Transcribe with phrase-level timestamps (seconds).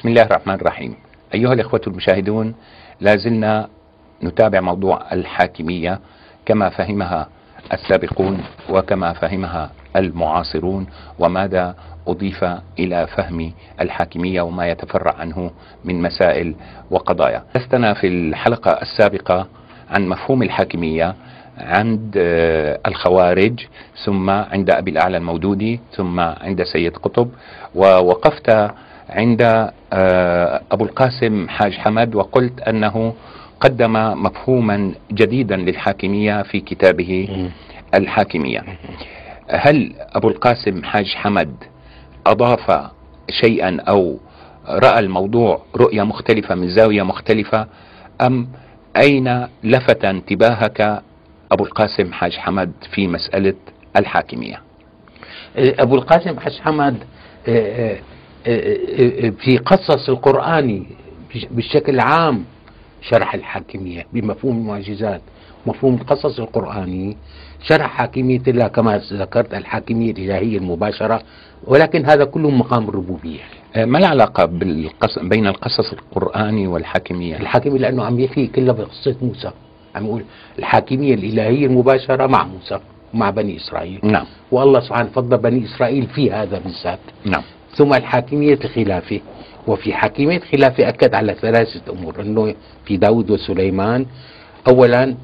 [0.00, 0.94] بسم الله الرحمن الرحيم.
[1.34, 2.54] أيها الإخوة المشاهدون
[3.00, 3.68] لازلنا
[4.22, 6.00] نتابع موضوع الحاكمية
[6.46, 7.28] كما فهمها
[7.72, 10.86] السابقون وكما فهمها المعاصرون
[11.18, 11.74] وماذا
[12.08, 12.44] أضيف
[12.78, 15.50] إلى فهم الحاكمية وما يتفرع عنه
[15.84, 16.54] من مسائل
[16.90, 17.44] وقضايا.
[17.56, 19.46] لستنا في الحلقة السابقة
[19.90, 21.14] عن مفهوم الحاكمية
[21.58, 23.66] عند آه، الخوارج
[24.04, 27.28] ثم عند أبي الأعلى المودودي ثم عند سيد قطب
[27.74, 28.70] ووقفت
[29.10, 33.14] عند آه، أبو القاسم حاج حمد وقلت أنه
[33.60, 37.28] قدم مفهوما جديدا للحاكمية في كتابه
[37.94, 38.64] الحاكمية.
[39.48, 41.54] هل أبو القاسم حاج حمد
[42.26, 42.90] أضاف
[43.30, 44.18] شيئا أو
[44.68, 47.66] رأى الموضوع رؤية مختلفة من زاوية مختلفة
[48.20, 48.48] أم
[48.96, 51.02] أين لفت انتباهك
[51.52, 53.54] أبو القاسم حاج حمد في مسألة
[53.96, 54.60] الحاكمية؟
[55.56, 56.96] أبو القاسم حاج حمد
[57.48, 57.98] آه، آه،
[59.38, 60.86] في قصص القرآني
[61.50, 62.44] بالشكل عام
[63.02, 65.20] شرح الحاكمية بمفهوم المعجزات
[65.66, 67.16] مفهوم القصص القرآني
[67.62, 71.22] شرح حاكمية الله كما ذكرت الحاكمية الإلهية المباشرة
[71.64, 73.40] ولكن هذا كله مقام الربوبية
[73.76, 75.18] ما العلاقة بالقص...
[75.18, 79.50] بين القصص القرآني والحاكمية؟ الحاكمية لأنه عم يحكي كلها بقصة موسى.
[79.94, 80.24] عم يقول
[80.58, 82.78] الحاكمية الإلهية المباشرة مع موسى
[83.14, 84.00] مع بني إسرائيل.
[84.02, 84.26] نعم.
[84.52, 86.98] والله سبحانه فضل بني إسرائيل في هذا بالذات.
[87.24, 87.42] نعم.
[87.74, 89.20] ثم الحاكمية الخلافة
[89.66, 92.54] وفي حاكمية الخلافة أكد على ثلاثة أمور أنه
[92.84, 94.06] في داود وسليمان
[94.68, 95.14] أولا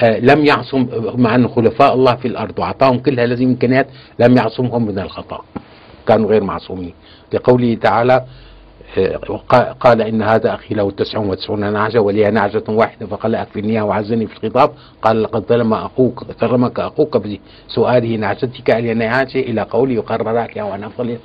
[0.00, 3.86] لم يعصم مع أن خلفاء الله في الأرض وأعطاهم كل هذه الإمكانيات
[4.18, 5.44] لم يعصمهم من الخطأ.
[6.08, 6.94] كانوا غير معصومين.
[7.32, 8.24] لقوله تعالى
[9.80, 14.44] قال إن هذا أخي له تسع وتسعون نعجة ولي نعجة واحدة فقال أكفلنيها وعزني في
[14.44, 14.70] الخطاب.
[15.02, 21.20] قال لقد ظلم أخوك ظلمك أخوك بسؤاله نعجتك نعاجة إلى قولي يقرر لك وأنا فليت.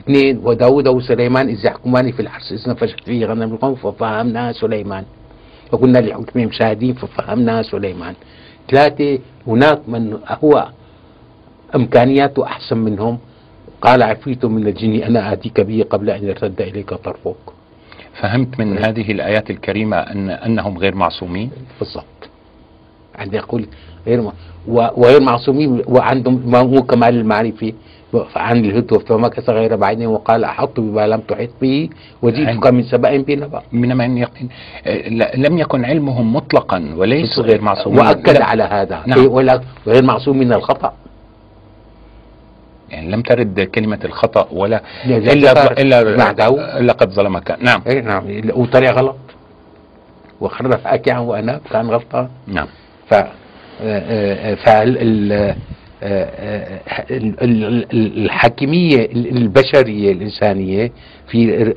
[0.00, 5.04] اثنين وداود وسليمان إذ يحكمان في الحرس إذ نفشت فيه غنم القوم ففهمناها سليمان.
[5.72, 8.14] وقلنا لحكمهم شاهدين ففهمناها سليمان.
[8.70, 10.68] ثلاثة هناك من هو
[11.74, 13.18] إمكانياته أحسن منهم.
[13.82, 17.44] قال عفريت من الجن أنا آتيك به قبل أن يرتد إليك طرفك.
[18.20, 22.20] فهمت من هذه الآيات الكريمة أن أنهم غير معصومين؟ بالضبط.
[23.14, 23.66] عندي يقول
[24.06, 24.30] غير
[24.68, 27.72] وغير معصومين وعندهم ما هو كمال المعرفة
[28.36, 31.88] عن الهدوء فمكث غير بعيد وقال أحط بما لم تحط به
[32.22, 33.62] وجئتك من سبأ بنبأ.
[33.72, 34.48] من من يقين
[35.36, 37.98] لم يكن علمهم مطلقا وليس غير معصومين.
[37.98, 39.02] وأكد على هذا.
[39.06, 39.26] نعم.
[39.26, 40.92] ولا غير معصوم من الخطأ.
[42.92, 46.12] يعني لم ترد كلمة الخطأ ولا إلا إلا
[46.78, 47.56] إلا قد ظلمك.
[47.60, 47.82] نعم.
[47.86, 48.24] إيه نعم.
[48.54, 49.16] وطريق غلط.
[50.40, 52.28] وخرف أكيعا وأنا كان غلطان.
[52.46, 52.66] نعم.
[53.10, 53.14] ف
[54.64, 55.54] فال
[57.92, 60.92] الحاكمية البشرية الإنسانية
[61.28, 61.72] في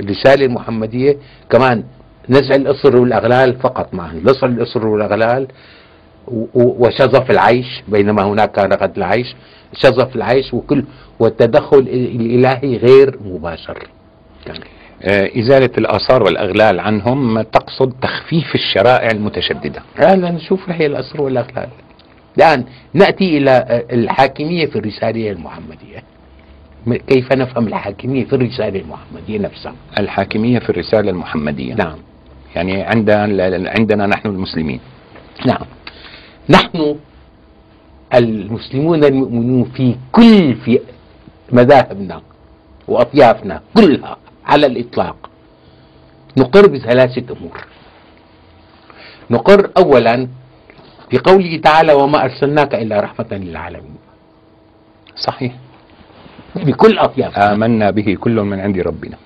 [0.00, 1.16] الرسالة المحمدية
[1.50, 1.84] كمان
[2.28, 5.46] نزع الأسر والأغلال فقط معا نزع الأسر والأغلال
[6.54, 7.82] وشظف العيش.
[7.88, 9.34] بينما هناك كان قد العيش.
[9.72, 10.84] شظف العيش وكل
[11.18, 13.88] والتدخل الإلهي غير مباشر.
[15.38, 19.82] إزالة الآثار والأغلال عنهم تقصد تخفيف الشرائع المتشددة.
[19.98, 21.68] لا نشوف هي الأسر والأغلال.
[22.38, 22.64] الآن
[22.94, 26.02] نأتي إلى الحاكمية في الرسالة المحمدية.
[27.06, 31.74] كيف نفهم الحاكمية في الرسالة المحمدية نفسها؟ الحاكمية في الرسالة المحمدية.
[31.74, 31.98] نعم.
[32.56, 34.80] يعني عندنا عندنا نحن المسلمين.
[35.46, 35.66] نعم.
[36.48, 36.96] نحن
[38.14, 40.80] المسلمون المؤمنون في كل في
[41.52, 42.22] مذاهبنا
[42.88, 45.30] وأطيافنا كلها على الإطلاق.
[46.36, 47.64] نقر بثلاثة أمور.
[49.30, 50.28] نقر أولا
[51.12, 53.96] بقوله تعالى وما أرسلناك إلا رحمة للعالمين.
[55.16, 55.54] صحيح.
[56.56, 57.38] بكل أطياف.
[57.38, 59.16] آمنا به كل من عند ربنا.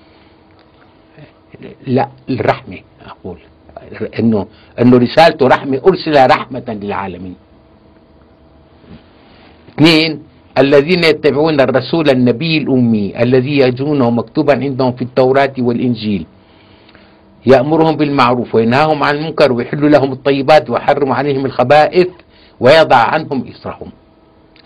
[1.87, 3.37] لا الرحمة أقول.
[4.19, 4.47] إنه
[4.81, 7.35] إنه رسالته رحمة أرسل رحمة للعالمين.
[9.75, 10.19] اثنين
[10.57, 16.25] الذين يتبعون الرسول النبي الأمي الذي يجدونه مكتوبا عندهم في التوراة والإنجيل.
[17.45, 22.07] يأمرهم بالمعروف وينهاهم عن المنكر ويحل لهم الطيبات ويحرم عليهم الخبائث
[22.59, 23.89] ويضع عنهم إسرهم.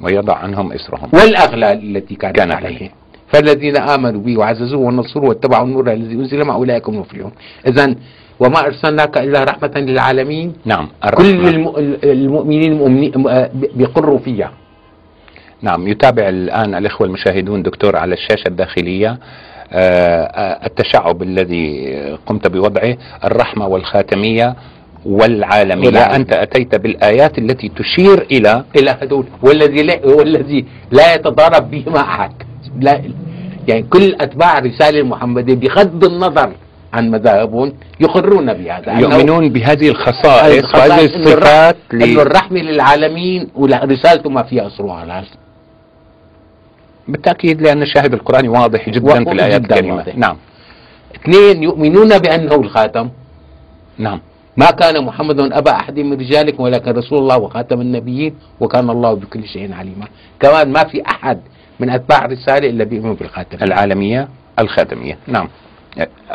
[0.02, 1.10] ويضع عنهم إسرهم.
[1.14, 2.90] والأغلال التي كانت, كانت عليهم.
[3.28, 7.32] فالذين آمنوا به وعززوه ونصروه واتبعوا النور الذي أنزل مع أولئك هم المفلحون.
[7.68, 7.96] إذا
[8.40, 10.54] وما أرسلناك إلا رحمة للعالمين.
[10.66, 11.26] نعم الرحمة.
[11.26, 11.48] كل
[12.04, 12.72] المؤمنين
[13.76, 14.52] بيقروا فيها.
[15.62, 19.20] نعم يتابع الآن الإخوة المشاهدون دكتور على الشاشة الداخلية
[19.74, 21.96] آه، آه، التشعب الذي
[22.26, 24.56] قمت بوضعه الرحمة والخاتمية
[25.06, 25.88] والعالمية.
[25.88, 26.14] والعالم.
[26.14, 32.32] أنت أتيت بالآيات التي تشير إلى إلى هذول والذي لا والذي لا يتضارب بهما أحد.
[32.80, 33.02] لا
[33.68, 36.54] يعني كل أتباع الرساله المحمديه بغض النظر
[36.94, 39.00] عن مذاهبهم يقرون بهذا.
[39.00, 42.20] يؤمنون بهذه الخصائص وهذه الصفات إنه ل...
[42.20, 45.49] الرحمة للعالمين ورسالته ما فيها أصل.
[47.10, 50.16] وعلال بالتأكيد لأن الشاهد القرآني واضح جدا في الايات جداً الكريمه واضح.
[50.16, 50.38] نعم.
[51.16, 53.10] اثنين يؤمنون بأنه الخاتم.
[53.98, 54.20] نعم.
[54.58, 59.44] ما كان محمد أبا أحد من رجالكم ولكن رسول الله وخاتم النبيين وكان الله بكل
[59.48, 60.08] شيء عليما.
[60.40, 61.40] كمان ما في أحد
[61.80, 63.58] من أتباع الرسالة إلا بيؤمن بالخاتم.
[63.64, 64.28] العالمية
[64.60, 65.18] الخاتمية.
[65.28, 65.48] نعم.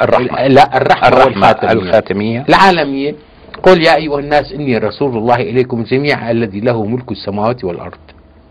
[0.01, 0.47] الرحمة.
[0.47, 1.73] لا الرحمة, الرحمة والخاتمية.
[1.73, 2.45] الخاتمية.
[2.49, 3.15] العالمية.
[3.63, 8.05] قل يا أيها الناس إني رسول الله إليكم جميعا الذي له ملك السماوات والأرض.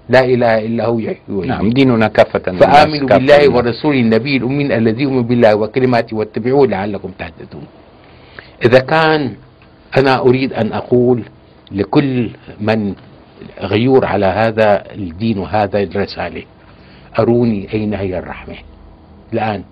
[0.09, 1.49] لا إله إلا هو يحيي ويميت.
[1.49, 1.69] نعم.
[1.69, 3.49] ديننا كافة للناس، فآمنوا كافة بالله.
[3.55, 7.65] ورسوله النبي الأمين الذي يؤمن بالله وكلماته واتبعوه لعلكم تهتدون.
[8.65, 9.31] إذا كان
[9.97, 11.23] أنا أريد أن أقول
[11.71, 12.29] لكل
[12.61, 12.93] من
[13.61, 16.43] غيور على هذا الدين وهذا الرسالة
[17.19, 18.55] أروني أين هي الرحمة؟
[19.33, 19.63] الآن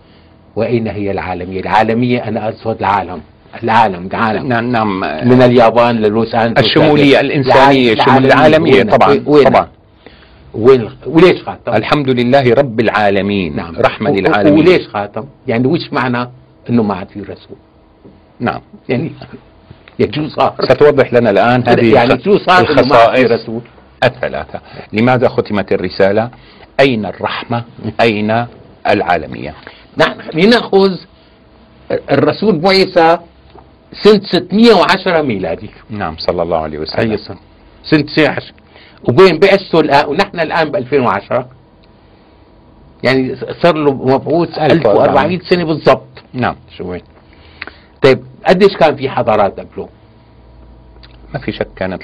[0.55, 3.21] وأين هي العالمية؟ العالمية أنا أقصد العالم.
[3.63, 4.47] العالم العالم.
[4.47, 4.99] نعم نعم.
[4.99, 9.67] من اليابان للوس أنجلوس الشمولية الإنسانية الشمول العالمية طبعا وين؟ طبعا.
[10.53, 13.56] وليش خاتم؟ الحمد لله رب العالمين.
[13.56, 13.75] نعم.
[14.12, 14.59] و- للعالمين.
[14.68, 16.30] وليش خاتم؟ يعني وش معنى
[16.69, 17.57] إنه ما عاد في رسول؟
[18.39, 18.62] نعم.
[18.89, 19.12] يعني
[20.00, 20.56] يجوز صار.
[20.69, 23.31] ستوضح لنا الآن هذه يعني عاد في الخصائص؟
[24.03, 24.62] الثلاثة.
[24.94, 26.30] لماذا ختمت الرسالة؟
[26.80, 27.63] أين الرحمة؟
[28.01, 28.45] أين
[28.89, 29.53] العالمية؟
[29.98, 30.92] نحن لنأخذ
[32.12, 32.94] الرسول بعث
[34.03, 35.69] سنة 610 ميلادي.
[35.89, 37.12] نعم صلى الله عليه وسلم.
[37.12, 37.38] أي سنة؟
[37.83, 38.06] سنة
[39.07, 41.48] 610 وبين بعثته الآن ونحن الآن ب 2010
[43.03, 46.07] يعني صار له مبعوث 1400 سنة بالضبط.
[46.33, 46.56] نعم.
[46.77, 47.01] شو وين؟
[48.01, 49.89] طيب قديش كان في حضارات قبله؟
[51.33, 52.01] ما في شك كانت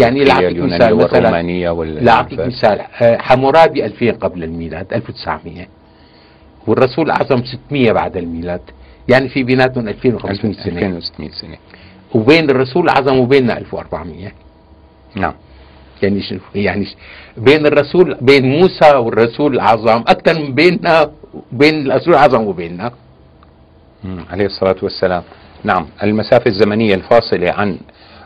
[0.00, 2.80] يعني لأعطيك اليونانية مثال مثلاً- والرومانية وال لا أعطيك مثال.
[3.02, 5.66] آه، حمورابي 2000 قبل الميلاد 1900
[6.66, 8.60] والرسول الأعظم 600 بعد الميلاد.
[9.08, 10.72] يعني في بيناتهم 2500 سنة.
[10.78, 11.56] 2600 سنة.
[12.14, 14.32] وبين الرسول الأعظم وبيننا 1400
[15.14, 15.32] نعم.
[16.02, 16.22] يعني
[16.54, 16.86] يعني
[17.36, 21.10] بين الرسول بين موسى والرسول الأعظم أكثر من بيننا
[21.52, 22.92] بين الرسول الأعظم وبيننا.
[24.30, 25.22] عليه الصلاة والسلام
[25.64, 27.78] نعم المسافة الزمنية الفاصلة عن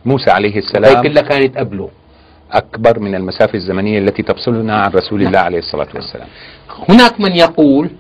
[0.05, 1.89] موسى عليه هي السلام كلها كانت قبله
[2.53, 6.29] أكبر من المسافة الزمنية التي تفصلنا عن رسول الله عليه الصلاة والسلام
[6.89, 7.91] هناك من يقول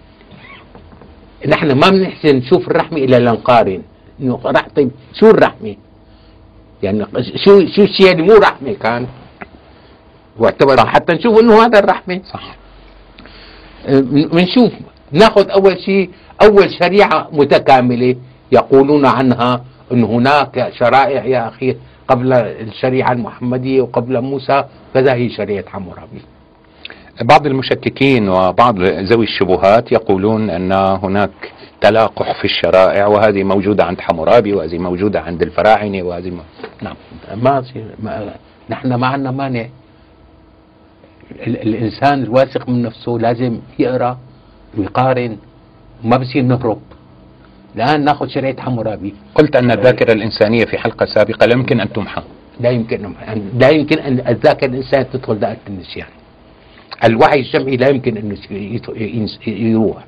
[1.47, 3.83] نحن ما بنحسن نشوف الرحمة إلا لنقارن
[4.45, 5.77] رح طيب شو الرحمة؟
[6.83, 7.07] يعني
[7.45, 9.07] شو شو الشيء اللي مو رحمة كان؟
[10.39, 12.21] واعتبر حتى نشوف إنه هذا الرحمة.
[12.33, 12.57] صح.
[14.33, 14.73] بنشوف
[15.13, 16.11] ناخذ أول شيء
[16.43, 18.17] أول شريعة متكاملة
[18.53, 21.77] يقولون عنها أن هناك شرائع يا أخي
[22.09, 24.65] قبل الشريعة المحمدية وقبل موسى
[24.95, 26.23] كذا هي شريعة حمورابي
[27.23, 31.31] بعض المشككين وبعض ذوي الشبهات يقولون أن هناك
[31.81, 36.41] تلاقح في الشرائع وهذه موجودة عند حمورابي وهذه موجودة عند الفراعنة وهذه م...
[36.83, 36.97] نعم.
[37.37, 37.65] ما
[38.03, 38.35] ما
[38.71, 39.67] نحن ما عندنا مانع.
[41.47, 44.19] الإنسان الواثق من نفسه لازم يقرأ
[44.79, 45.37] ويقارن
[46.05, 46.81] ما بصير نهرب.
[47.77, 49.15] الآن ناخذ شريعه حمورابي.
[49.35, 52.23] قلت أن الذاكرة الإنسانية في حلقة سابقة لا يمكن أن تمحى.
[52.61, 56.07] لا يمكن أن لا يمكن ان الذاكرة الانسان تدخل دائره النسيان.
[57.05, 58.37] الوعي الجمعي لا يمكن انه
[59.47, 60.05] يروح.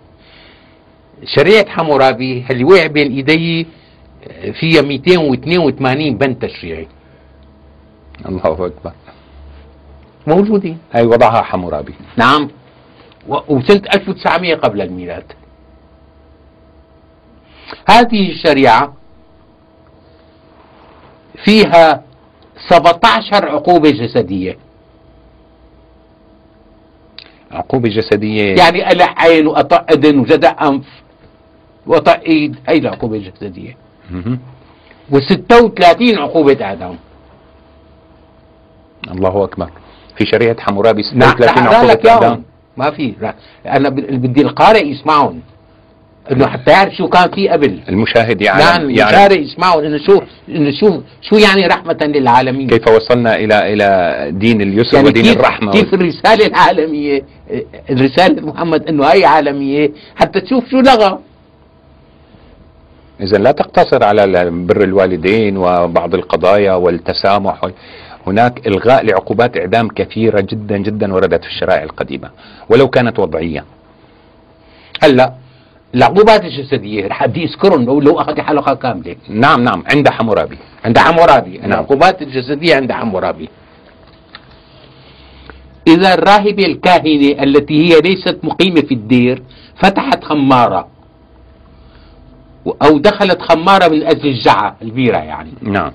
[1.25, 3.67] شريعه حمورابي اللي وقع بين إيدي
[4.61, 6.89] فيها 282 بند تشريعي.
[8.29, 8.93] الله أكبر.
[10.27, 10.79] موجودين.
[10.93, 11.95] هي وضعها حمورابي.
[12.17, 12.49] نعم.
[13.29, 15.33] وسنة 1900 قبل الميلاد.
[17.91, 18.95] هذه الشريعة
[21.45, 22.03] فيها
[22.69, 24.59] 17 عقوبة جسدية.
[27.53, 28.55] عقوبة جسدية.
[28.57, 30.87] يعني قلع عين وقطع أذن وجدع أنف
[31.87, 32.57] وقطع إيد.
[32.69, 33.77] هي العقوبة الجسدية.
[34.11, 34.39] مهم.
[35.13, 36.99] و36 عقوبة اعدام
[39.11, 39.71] الله أكبر.
[40.19, 41.31] في شريعة حمورابي نعم.
[41.31, 42.43] 36 لا لك عقوبة ياهم إعدام
[42.77, 43.15] ما في.
[43.67, 45.41] أنا بدي القارئ يسمعهم
[46.33, 47.81] إنه حتى يعرف شو كان في قبل.
[47.89, 52.89] المشاهد نعم يعلم يعني القارئ يسمعوا إنه شو إنه شو شو يعني رحمة للعالمين؟ كيف
[52.89, 57.23] وصلنا إلى إلى دين اليسر يعني ودين كيف الرحمة؟ كيف الرسالة العالمية؟
[57.91, 59.91] رسالة محمد إنه هي عالمية.
[60.17, 61.19] حتى تشوف شو لغى.
[63.21, 67.61] إذا لا تقتصر على بر الوالدين وبعض القضايا والتسامح.
[68.27, 72.31] هناك إلغاء لعقوبات إعدام كثيرة جدا جدا وردت في الشرائع القديمة
[72.69, 73.65] ولو كانت وضعية.
[75.03, 75.33] هلأ
[75.95, 79.17] العقوبات الجسدية رح بدي اذكرهم لو أخذ حلقة كاملة.
[79.29, 80.59] نعم نعم عند حمورابي.
[80.85, 81.59] عند حمورابي.
[81.59, 81.73] نعم.
[81.73, 83.49] العقوبات الجسدية عند حمورابي.
[85.89, 89.43] إذا الراهبة الكاهنة التي هي ليست مقيمة في الدير
[89.77, 90.89] فتحت خمارة.
[92.83, 95.53] أو دخلت خمارة من أجل الجعة البيرة يعني.
[95.63, 95.93] نعم.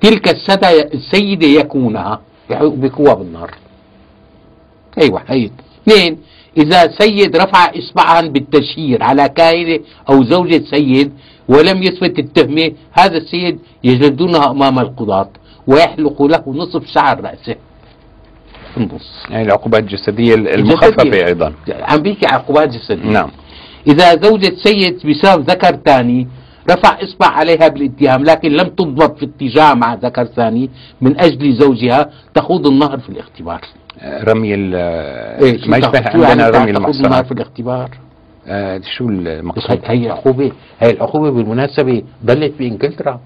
[0.00, 3.50] تلك السدى السيدة يكونها بقوة بالنار.
[5.02, 5.50] أيوة هي
[5.82, 6.18] اثنين
[6.56, 9.78] إذا سيد رفع إصبعا بالتشهير على كاهنة
[10.10, 11.12] أو زوجة سيد
[11.48, 15.28] ولم يثبت التهمة هذا السيد يجلدونها أمام القضاة
[15.66, 17.56] ويحلق له نصف شعر رأسه.
[18.76, 21.52] النص يعني العقوبات الجسدية المخففة أيضا.
[21.68, 23.10] عم بيحكي عقوبات جسدية.
[23.10, 23.30] نعم.
[23.86, 26.28] إذا زوجة سيد بسبب ذكر ثاني
[26.70, 30.70] رفع إصبع عليها بالاتهام لكن لم تضبط في اتجاه مع ذكر ثاني
[31.00, 33.60] من أجل زوجها تخوض النهر في الاختبار.
[34.04, 34.74] رمي ال
[35.44, 37.90] إيه ما يشبه عندنا رمي تخوض النهر في الاختبار.
[38.48, 43.20] آه شو المقصود؟ هي العقوبة هي العقوبة بالمناسبة ضلت بإنجلترا.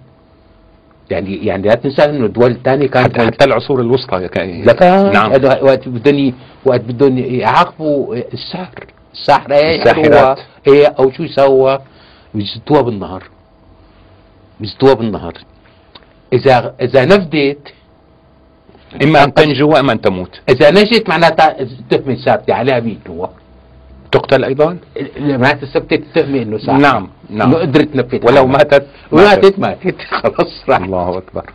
[1.10, 4.64] يعني يعني لا تنسى إنه الدول الثانية كانت حتى, حتى العصور الوسطى كان-
[5.12, 5.32] نعم.
[5.62, 6.32] وقت بدهم
[6.64, 8.84] وقت بدهم يعاقبوا السحر.
[9.12, 10.38] السحر إيه الساحرات.
[10.68, 11.78] إيه أو شو سوى
[12.34, 13.22] بيزتوها بالنهر
[14.60, 15.34] بيزتوها بالنهر
[16.32, 17.74] إذا إذا نفدت
[19.02, 20.40] إما أن تنجو وإما أن تموت.
[20.48, 23.30] إذا نجت معناتها التهمه ثابته عليها بيقتلوها
[24.12, 24.78] تقتل أيضا؟
[25.20, 27.48] معناتها ثبتت التهمه إنه ساحر نعم نعم.
[27.54, 28.46] إنه قدرت تنفذ ولو.
[28.46, 29.58] ماتت ماتت.
[29.58, 30.00] ماتت.
[30.22, 31.50] خلاص راح الله أكبر.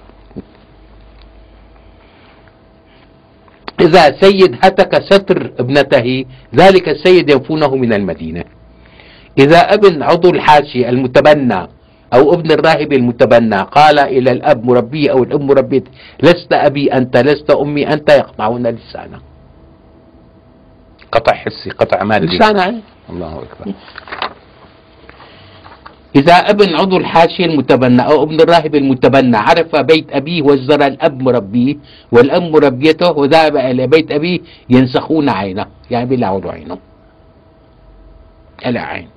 [3.81, 8.43] إذا سيد هتك ستر ابنته ذلك السيد ينفونه من المدينة.
[9.39, 11.67] إذا أبن عضو الحاشية المتبنى
[12.13, 15.83] أو ابن الراهب المتبنى قال إلى الأب مربيه أو الأم مربية
[16.23, 19.19] لست أبي أنت لست أمي أنت يقطعون لسانه
[21.11, 23.73] قطع حسي قطع مادي لسانه الله أكبر.
[26.15, 31.75] إذا أبن عضو الحاشية المتبنى أو ابن الراهب المتبنى عرف بيت أبيه وزر الأب مربيه
[32.11, 34.39] والأم مربيته وذهب إلى بيت أبيه
[34.69, 36.77] ينسخون عينه يعني بيلعوا له عينه.
[38.65, 39.14] إلى عين.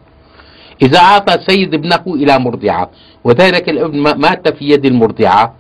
[0.82, 2.90] إذا أعطى سيد ابنه إلى مرضعة
[3.25, 5.54] وذلك الابن ما- مات في يد المرضعة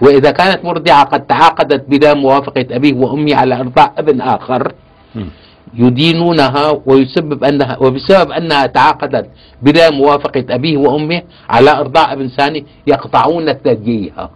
[0.00, 4.72] وإذا كانت مرضعة قد تعاقدت بلا موافقة أبيه وأمه على إرضاع ابن آخر.
[5.74, 9.26] يدينونها ويسبب انها وبسبب أنها تعاقدت
[9.62, 14.30] بلا موافقة أبيه وأمه على إرضاع ابن ثاني يقطعون ثدييها.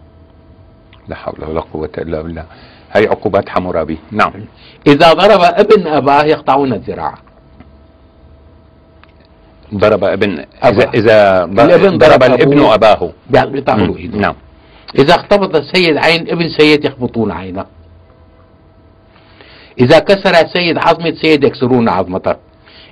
[1.07, 2.43] لا حول ولا قوة إلا بالله
[2.91, 4.31] هي عقوبات حمورابي نعم
[4.87, 7.13] إذا ضرب ابن أباه يقطعون الذراع.
[9.73, 10.45] ضرب ابن اذا
[10.83, 10.91] أباه.
[10.93, 13.11] إذا ض- الابن ضرب ضرب الابن له
[13.91, 13.95] مم.
[13.97, 14.17] ايده.
[14.17, 14.35] نعم
[14.99, 17.65] إذا اختبط السيد عين ابن سيد يخبطون عينه.
[19.79, 22.35] إذا كسر سيد عظمة سيد يكسرون عظمته.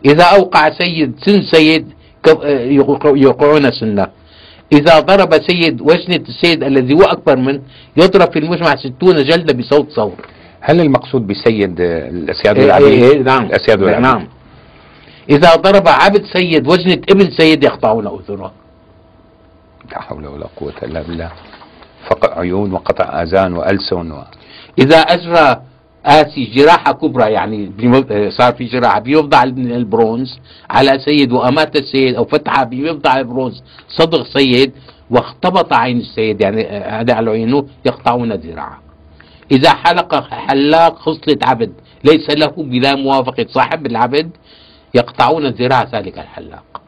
[0.05, 1.87] إذا أوقع سيد سن سيد
[3.15, 4.07] يوقعون سنة.
[4.73, 7.61] إذا ضرب سيد وجنة السيد الذي هو أكبر منه
[7.97, 10.15] يضرب في المجمع ستون جلدة بصوت صور
[10.61, 14.27] هل المقصود بسيد الاسياد إيه والعبيد؟ إيه إيه نعم الاسياد والعبيد نعم
[15.29, 18.51] إذا ضرب عبد سيد وجنة ابن سيد يقطعون أذنه.
[19.91, 21.31] لا حول ولا قوة إلا بالله.
[22.09, 24.23] فقع عيون وقطع آذان وألسن و...
[24.79, 25.61] إذا أجرى
[26.05, 27.71] آسي جراحة كبرى يعني
[28.29, 34.71] صار في جراحة بيوضع البرونز على سيد وأمات السيد أو فتحة بيوضع البرونز صدغ سيد
[35.09, 38.79] واختبط عين السيد يعني هذا على عينه يقطعون ذراعه
[39.51, 44.29] إذا حلق حلاق خصلة عبد ليس له بلا موافقة صاحب العبد
[44.95, 46.81] يقطعون ذراع ذلك الحلاق.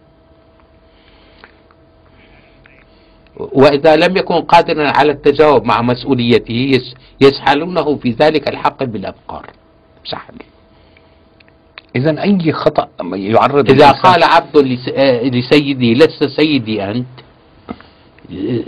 [3.38, 9.46] وإذا لم يكن قادرا على التجاوب مع مسؤوليته يس يسحلونه في ذلك الحقل بالأبقار.
[10.06, 10.34] سحل.
[11.96, 14.90] اذا أي خطأ يعرض إذا قال عبد لس-
[15.36, 17.06] لسيدي لست سيدي أنت.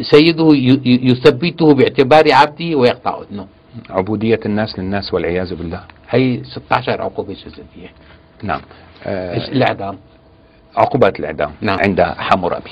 [0.01, 0.49] سيده
[0.85, 3.47] يثبته باعتبار عبدي ويقطع أذنه.
[3.89, 5.83] عبودية الناس للناس والعياذ بالله.
[6.09, 7.91] هي 16 عقوبة جسدية.
[8.43, 8.61] نعم.
[9.05, 9.97] آه الإعدام؟
[10.77, 11.79] عقوبات الإعدام نعم.
[11.79, 12.71] عند حمورابي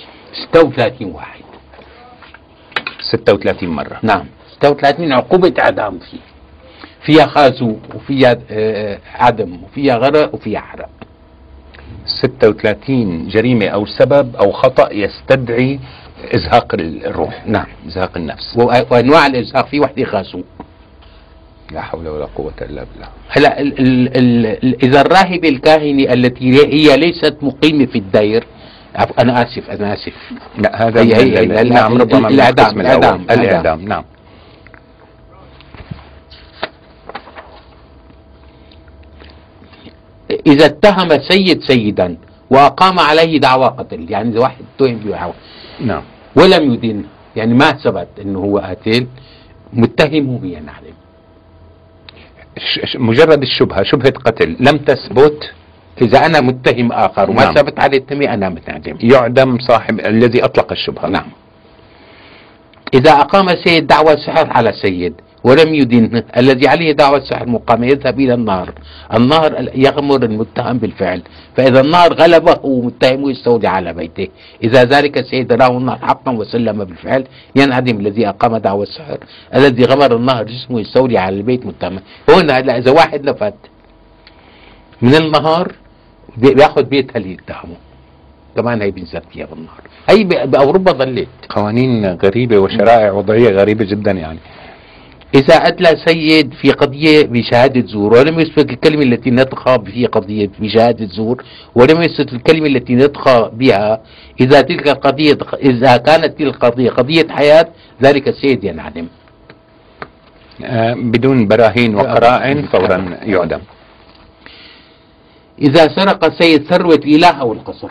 [0.54, 1.42] 36 واحد.
[3.12, 4.00] 36 مرة.
[4.04, 4.26] نعم.
[4.62, 6.18] 36 عقوبة إعدام فيه.
[7.06, 10.90] فيها خازو وفيها آه، عدم وفيها غرق وفيها حرق.
[12.22, 15.80] 36 جريمة أو سبب أو خطأ يستدعي
[16.36, 17.44] إزهاق الروح.
[17.48, 17.66] نعم.
[17.88, 18.58] إزهاق النفس.
[18.92, 20.42] وأنواع الإزهاق في وحدة خازو.
[21.72, 23.08] لا حول ولا قوة إلا بالله.
[23.30, 28.44] هلا ال ال ال ال إذا الراهبه الكاهنه التي هي ليست مقيمة في الدير
[28.96, 30.14] عفو، أنا آسف أنا آسف.
[30.58, 32.80] لا هذا هي- من هي- ال- ال- نعم ربما من الإعدام،.
[32.82, 33.82] الإعدام، الإعدام.
[33.82, 34.04] نعم.
[40.48, 42.18] إذا اتهم سيد سيدا
[42.50, 45.34] وأقام عليه دعوى قتل يعني إذا واحد اتهم بدعوى
[45.82, 46.04] نعم.
[46.36, 47.04] ولم يدن
[47.36, 49.08] يعني ما ثبت إنه هو قاتل
[49.74, 50.89] متهمه ش- ش-
[52.96, 54.56] مجرد الشبهة شبهة قتل.
[54.60, 55.52] لم تثبت.
[56.02, 57.54] إذا أنا متهم آخر وما نعم.
[57.54, 61.08] ثبت عليه التهمة أنا متعدم يعدم صاحب الذي أطلق الشبهة.
[61.08, 61.28] نعم.
[62.94, 68.20] إذا أقام سيد دعوى سحر على سيد ولم يدنه الذي عليه دعوى سحر مقامة يذهب
[68.20, 68.74] إلى النار.
[69.14, 71.22] النار يغمر المتهم بالفعل.
[71.58, 74.28] فإذا النار غلبه متهم يستولي على بيته.
[74.64, 77.24] إذا ذلك السيد راه النار حقا وسلم بالفعل.
[77.56, 79.18] ينعدم الذي أقام دعوى السحر
[79.56, 83.54] الذي غمر النار جسمه يستولي على البيت متهم هنا إذا واحد نفت
[85.02, 85.72] من النهار
[86.38, 87.76] بي- بيأخذ بيتها اللي يتهمه؟
[88.56, 91.28] كمان هي بينزل فيها بالنار هي بأوروبا ظلت.
[91.50, 94.40] قوانين غريبة وشرائع وضعية غريبة جدا يعني.
[95.36, 101.06] إذا أدلى سيد في قضية بشهادة زور ولم يثبت الكلمة التي نطق في قضية بشهادة
[101.06, 101.44] زور
[101.76, 104.02] ولم يثبت الكلمة التي نطق بها
[104.42, 107.68] إذا تلك القضية إذا كانت تلك القضية قضية حياة
[108.04, 109.08] ذلك السيد ينعدم.
[110.64, 113.60] آه، بدون براهين وقرائن فورا يعدم.
[115.62, 117.90] إذا سرق سيد ثروة الإله أو القصر.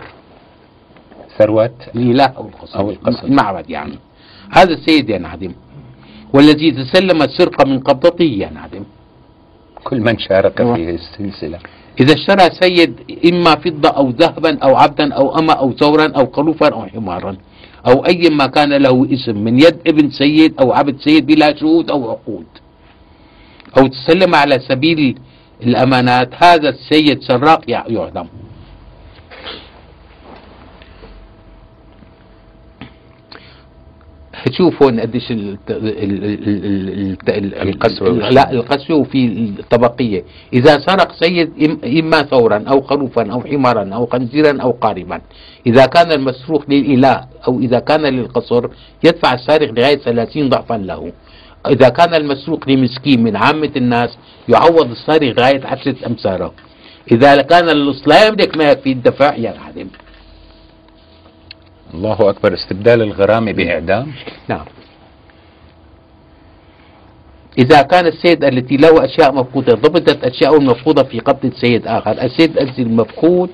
[1.38, 2.78] ثروة؟ الإله أو القصر.
[2.78, 3.24] أو القصر.
[3.24, 3.98] المعبد يعني.
[4.50, 5.52] هذا السيد ينعدم.
[6.34, 8.84] والذي تسلم السرقة من قبضته ينعدم
[9.84, 10.74] كل من شارك أيوة.
[10.74, 11.58] في السلسلة.
[12.00, 12.94] إذا اشترى سيد
[13.32, 17.36] إما فضة أو ذهبا أو عبدا أو أما أو ثورا أو خروفا أو حمارا
[17.88, 21.90] أو أي ما كان له اسم من يد ابن سيد أو عبد سيد بلا شهود
[21.90, 22.46] أو عقود.
[23.78, 25.18] أو تسلم على سبيل
[25.62, 28.26] الأمانات هذا السيد سراق يع- يعدم
[34.52, 39.24] شوف هون قديش ال- ال- ال- ال- ال- ال- القسوة ال- لا القسوة وفي
[39.60, 40.22] الطبقية.
[40.52, 45.20] إذا سرق سيد إم- إما ثورا أو خروفا أو حمارا أو خنزيرا أو قاربا.
[45.66, 48.68] إذا كان المسروق للإله أو إذا كان للقصر
[49.04, 51.12] يدفع السارق لغاية 30 ضعفا له.
[51.66, 54.18] إذا كان المسروق لمسكين من عامة الناس
[54.48, 56.50] يعوض السارق لغاية عشرة أمثاله.
[57.12, 59.86] إذا كان اللص لا يملك ما يكفي الدفع ينعدم
[61.94, 64.12] الله أكبر استبدال الغرامة بإعدام.
[64.48, 64.64] نعم.
[67.58, 72.10] إذا كان السيد التي له أشياء مفقودة ضبطت أشياء مفقودة في قبضة سيد آخر.
[72.10, 73.50] السيد الذي المفقود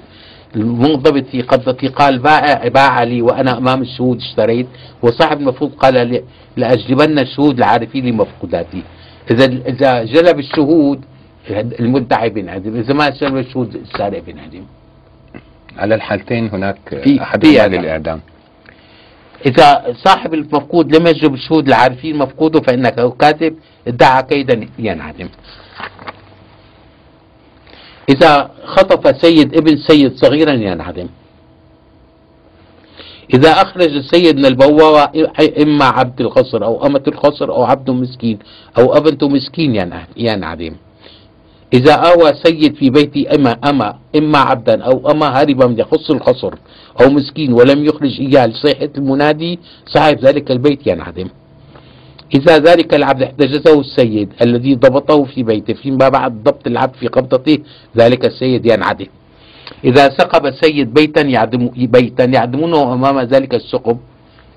[0.57, 4.67] المنضبط في قبضتي قال باع باع لي وأنا أمام الشهود اشتريت.
[5.03, 6.23] وصاحب المفقود قال
[6.57, 8.83] لأجلبن الشهود لعارفين لمفقوداتي.
[9.31, 11.01] إذا إذا جلب الشهود
[11.81, 14.65] المدعي بينعدم إذا ما جلب الشهود السارق بينعدم
[15.79, 18.21] على الحالتين هناك في- أحدهما في- للإعدام
[19.47, 23.57] إذا صاحب المفقود لم يجب الشهود العارفين مفقوده فإنك أو كاتب
[23.89, 25.29] ادعى كيدا ينعدم
[28.09, 31.09] إذا خطف سيد ابن سيد صغيرا ينعدم
[33.35, 35.11] إذا أخرج السيد من البوابة
[35.63, 38.39] إما عبد القصر أو أمة القصر أو عبد مسكين
[38.79, 40.75] أو أبنت مسكين ين- ينعدم
[41.73, 46.55] إذا آوى سيد في بيتي أما أما إما عبدا أو أما هاربا يخص القصر
[47.01, 51.29] أو مسكين ولم يخرج إياه لصيحة المنادي صاحب ذلك البيت ينعدم.
[52.35, 57.59] إذا ذلك العبد احتجزه السيد الذي ضبطه في بيته فيما بعد ضبط العبد في قبضته
[57.97, 59.07] ذلك السيد ينعدم.
[59.85, 63.99] إذا سقب السيد بيتا يعدم بيتا يعدمونه أمام ذلك السقب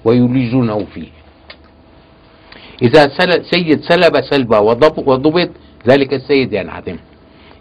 [0.06, 1.08] ويلجونه فيه.
[2.82, 5.50] إذا سل سيد سلب سلبا وضب وضبط
[5.88, 6.98] ذلك السيد ينعدم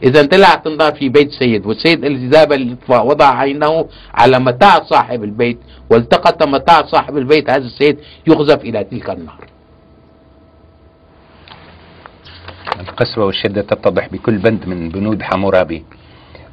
[0.03, 5.25] إذا اندلعت النار في بيت سيد والسيد الذي ذهب للإطفاء وضع عينه على متاع صاحب
[5.25, 5.59] البيت
[5.91, 9.45] والتقط متاع صاحب البيت هذا السيد يقذف إلى تلك النار.
[12.81, 15.85] القسوة والشدة تتضح بكل بند من بنود حمورابي.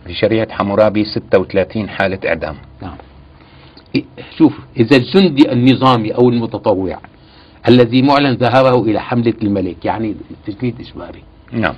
[0.06, 2.56] في شريعة حمورابي 36 حالة إعدام.
[2.82, 2.98] نعم.
[4.38, 7.00] شوف إذا الجندي النظامي أو المتطوع
[7.68, 10.16] الذي معلن ذهابه إلى حملة الملك يعني
[10.48, 11.74] تجنيد إجباري نعم.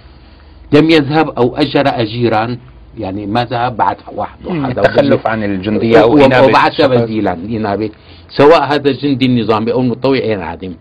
[0.74, 2.58] لم يذهب أو أجر أجيرا
[2.98, 6.82] يعني ما ذهب بعد واحد التخلف عن الجندية أو إنابة وبعث.
[6.82, 7.90] بديلا إنابة.
[8.30, 10.74] سواء هذا الجندي النظامي أو المتطوع ينعدم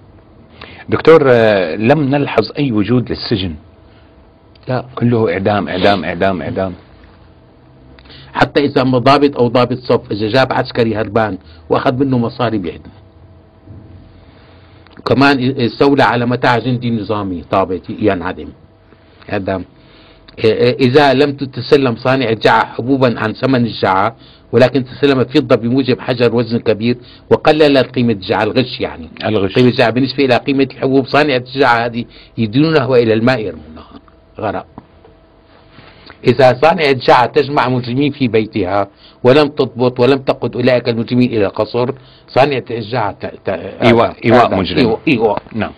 [0.88, 3.54] دكتور آه، لم نلحظ أي وجود للسجن؟
[4.68, 4.84] لا.
[4.94, 6.72] كله إعدام إعدام إعدام إعدام.
[8.34, 11.38] حتى إذا ما ضابط أو ضابط صف إذا جاب عسكري هربان
[11.70, 12.90] وأخذ منه مصاري بيعدم
[15.06, 18.48] كمان استولى على متاع جندي نظامي ضابط ينعدم
[19.32, 19.64] إعدام
[20.80, 24.16] إذا لم تتسلم صانع الجعة حبوبا عن ثمن الجعة
[24.52, 26.96] ولكن تسلمت فضة بموجب حجر وزن كبير
[27.30, 32.04] وقللت قيمة الجعة الغش يعني الغش قيمة الجعة بالنسبة إلى قيمة الحبوب صانع الجعة هذه
[32.38, 33.90] يدينونها وإلى الماء يرمونها
[34.40, 34.66] غرق
[36.26, 38.88] إذا صانع الجعة تجمع مجرمين في بيتها
[39.24, 41.90] ولم تضبط ولم تقود أولئك المجرمين إلى قصر
[42.28, 43.16] صانع الجعة.
[43.20, 44.96] إيواء- إيواء هذا- مجرم.
[45.08, 45.42] إيواء.
[45.54, 45.72] نعم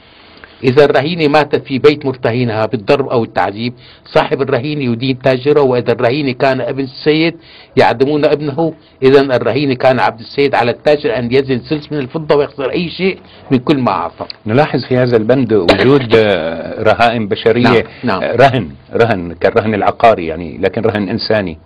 [0.65, 3.73] إذا الرهينة ماتت في بيت مرتهنها بالضرب أو التعذيب
[4.05, 7.35] صاحب الرهينة يدين تاجره وإذا الرهينة كان ابن السيد
[7.77, 8.75] يعدمون ابنه.
[9.03, 13.19] إذا الرهينة كان عبد السيد على التاجر أن يزن سلس من الفضة ويخسر أي شيء
[13.51, 16.17] من كل ما أعطى نلاحظ في هذا البند وجود
[16.91, 17.85] رهائن بشرية.
[18.05, 18.23] نعم، نعم.
[18.23, 21.59] رهن رهن كالرهن العقاري يعني لكن رهن إنساني.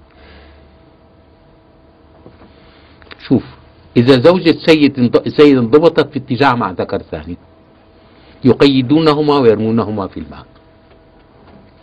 [3.29, 3.43] شوف
[3.97, 7.37] إذا زوجة سيد سيد انضبطت في اتجاه مع ذكر ثاني.
[8.45, 10.47] يقيدونهما ويرمونهما في الماء.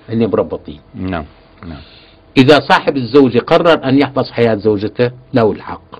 [0.10, 1.26] هن مربطين نعم
[1.68, 1.82] نعم.
[2.38, 5.96] إذا صاحب الزوجة قرر أن يحفظ حياة زوجته له الحق.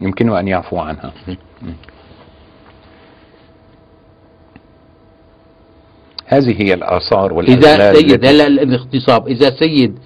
[0.00, 1.12] يمكنه أن يعفو عنها.
[6.26, 9.98] هذه هي الآثار إذا والأغلال سيد هلا الاغتصاب إذا سيد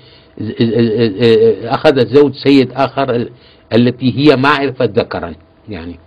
[1.64, 3.30] أخذ زوج سيد آخر ال-
[3.72, 5.34] التي هي ما عرفت ذكرا
[5.68, 5.98] يعني.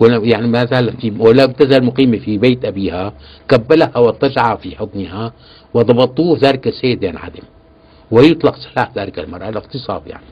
[0.00, 3.12] يعني ما زالت في ولم تزال مقيمة في بيت أبيها
[3.48, 5.32] كبلها واضطجع في حضنها
[5.74, 7.42] وضبطوه ذلك السيد ينعدم
[8.10, 10.24] ويطلق سلاح ذلك المرأة الاغتصاب يعني.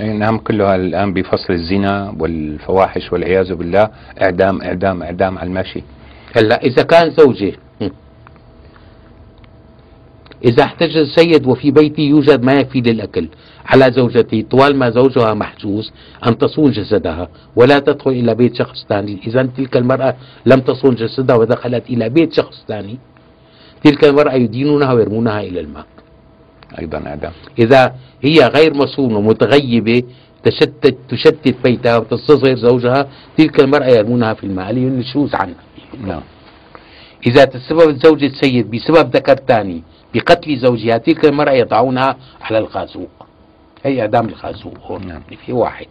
[0.00, 3.90] أي نعم كلها الآن بفصل الزنا والفواحش والعياذ بالله.
[4.22, 5.82] إعدام إعدام إعدام على الماشي.
[6.36, 7.56] هلأ إذا كان زوجي
[10.44, 13.28] إذا احتج السيد وفي بيتي يوجد ما يكفي للأكل.
[13.66, 15.92] على زوجتي طوال ما زوجها محجوز
[16.26, 19.20] أن تصون جسدها ولا تدخل إلى بيت شخص ثاني.
[19.26, 22.98] إذا تلك المرأة لم تصون جسدها ودخلت إلى بيت شخص ثاني
[23.84, 25.86] تلك المرأة يدينونها ويرمونها إلى الماء.
[26.78, 30.02] أيضا إعدام إذا هي غير مصونة ومتغيبة
[30.44, 34.72] تشتت تشتت بيتها وتستصغر زوجها تلك المرأة يرمونها في الماء.
[34.72, 35.64] لينشوز عنها.
[36.06, 36.22] نعم.
[37.26, 39.82] إذا تسببت زوجة السيد بسبب ذكر ثاني
[40.14, 43.10] بقتل زوجها تلك المرأة يضعونها على الخازوق.
[43.84, 45.22] هي إعدام الخازوق هون نعم.
[45.46, 45.86] في واحد.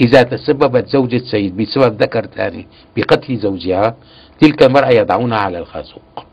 [0.00, 3.96] إذا تسببت زوجة السيد بسبب ذكر ثاني بقتل زوجها
[4.40, 6.24] تلك المرأة يضعونها على الخازوق.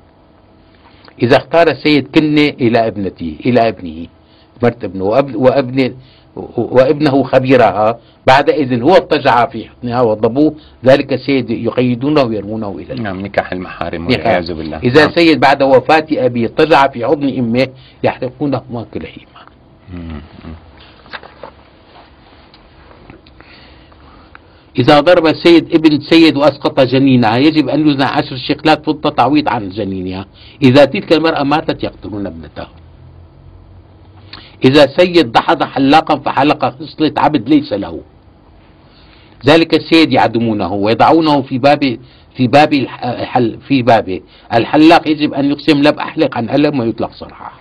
[1.23, 4.07] إذا اختار السيد كنة إلى ابنته إلى ابنه
[4.63, 5.95] مرت ابنه وابن وابن
[6.57, 13.21] وابنه خبيرها بعد إذن هو اضطجع في حضنها وضبوه ذلك السيد يقيدونه ويرمونه إلى نعم
[13.21, 14.07] نكاح المحارم.
[14.07, 15.11] والعياذ بالله إذا نعم.
[15.15, 17.67] سيد بعد وفاة أبيه اضطجع في حضن أمه
[18.03, 19.41] يحرقونهما كليهما.
[19.93, 20.21] مم.
[24.79, 29.69] إذا ضرب السيد ابن سيد وأسقط جنينها يجب أن يزنى عشر شقلات فضة تعويض عن
[29.69, 30.25] جنينها
[30.63, 32.69] إذا تلك المرأة ماتت يقتلون ابنتها
[34.65, 37.99] إذا سيد دحض حلاقا فحلق خصلة عبد ليس له.
[39.45, 41.97] ذلك السيد يعدمونه ويضعونه في باب
[42.35, 44.21] في باب الحل في بابه
[44.53, 47.51] الحلاق يجب أن يقسم لم أحلق عن علم ويطلق صراحة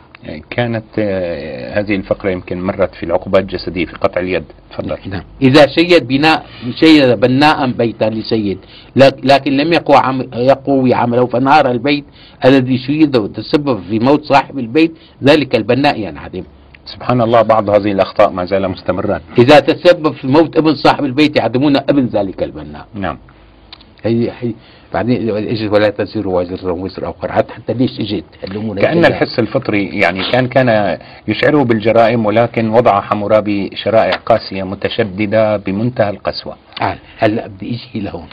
[0.50, 4.44] كانت آه، هذه الفقرة يمكن مرت في العقوبات الجسدية في قطع اليد.
[4.70, 4.96] تفضل.
[5.06, 5.22] نعم.
[5.42, 6.46] إذا شيد بناء
[6.80, 8.58] شيد بناء بيتا لسيد
[8.96, 12.04] لك- لكن لم يقوى عم يقوي عمله فنهار البيت
[12.44, 16.44] الذي شيد وتسبب في موت صاحب البيت ذلك البناء ينعدم.
[16.86, 21.36] سبحان الله بعض هذه الأخطاء ما زال مستمرا إذا تسبب في موت ابن صاحب البيت
[21.36, 22.86] يعدمون ابن ذلك البناء.
[22.94, 23.18] نعم.
[24.04, 24.54] هي هي
[24.94, 27.32] بعدين اجت ولا تزر وزر وزر أخر.
[27.32, 28.84] حتى حتى ليش اجت هيك.
[28.84, 36.56] الحس الفطري يعني كان كان يشعره بالجرائم ولكن وضع حمورابي شرائع قاسية متشددة بمنتهى القسوة.
[36.76, 38.28] تعال هلا بدي أجي لهون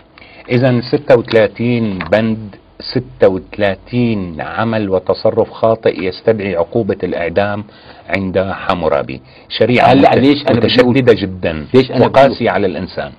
[0.51, 7.63] إذا 36 بند 36 عمل وتصرف خاطئ يستدعي عقوبة الإعدام
[8.09, 9.21] عند حمورابي.
[9.49, 13.11] شريعة مت- ليش أنا متشددة جدا ليش أنا وقاسية على الإنسان.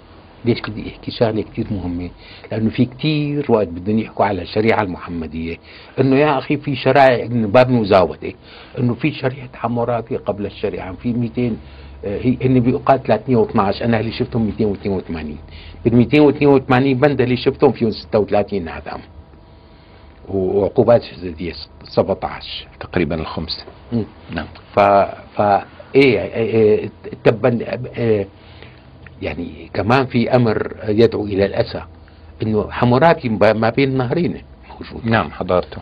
[0.44, 2.11] ليش بدي أحكي؟ شغلة كثير مهمة
[2.53, 5.57] لأنه في كثير وقت بدهم يحكوا على الشريعة المحمدية
[6.01, 8.33] إنه يا أخي في شرائع إنه باب مزاوده
[8.79, 11.57] إنه في شريعة حمورابي قبل الشريعة في 200
[12.05, 15.37] آه، هي هن بيقال 312 أنا اللي شفتهم 282
[15.85, 19.01] بال 282 بند اللي شفتهم فيهم 36 إعدام.
[20.34, 21.52] وعقوبات جسديه
[21.84, 23.64] 17 تقريبا الخمس.
[24.30, 24.46] نعم.
[24.74, 24.80] ف
[25.36, 25.40] ف
[25.94, 26.90] إيه إيه،
[27.24, 27.58] تبا
[27.96, 28.28] إيه،
[29.22, 31.82] يعني كمان في أمر يدعو إلى الأسى
[32.42, 35.78] إنه حمورابي ما بين النهرين موجود نعم حضرته.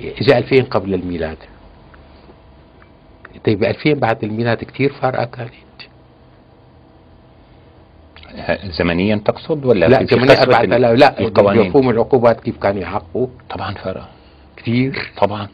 [0.00, 1.36] اجى 2000 قبل الميلاد.
[3.46, 5.52] طيب 2000 بعد الميلاد كثير فارقة كانت
[8.78, 12.40] زمنيا تقصد ولا لا في- في كمان قسوة بعد ال- لا لا القوانين؟ مفهوم العقوبات
[12.40, 14.08] كيف كانوا يحققوا؟ طبعا فرق.
[14.56, 15.12] كثير.
[15.16, 15.48] طبعا.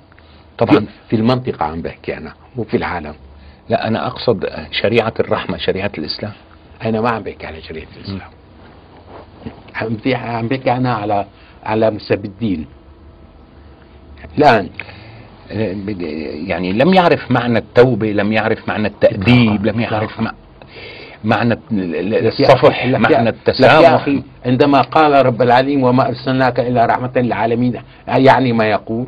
[0.59, 0.87] طبعا.
[1.09, 3.14] في المنطقة عم بحكي أنا مو في العالم.
[3.69, 6.33] لا أنا أقصد شريعة الرحمة شريعة الإسلام.
[6.85, 8.31] أنا ما عم بحكي على شريعة الإسلام.
[9.75, 11.27] عم بحكي عم بحكي عنها على
[11.64, 12.66] على مستبدين
[14.38, 14.69] الآن.
[15.53, 16.01] آه، بد-
[16.49, 20.33] يعني لم يعرف معنى التوبة لم يعرف معنى التأديب لم يعرف مع...
[21.24, 24.09] معنى الصفح معنى التسامح.
[24.46, 29.06] عندما قال رب العالمين وما أرسلناك إلا رحمة للعالمين يعني ما يقول؟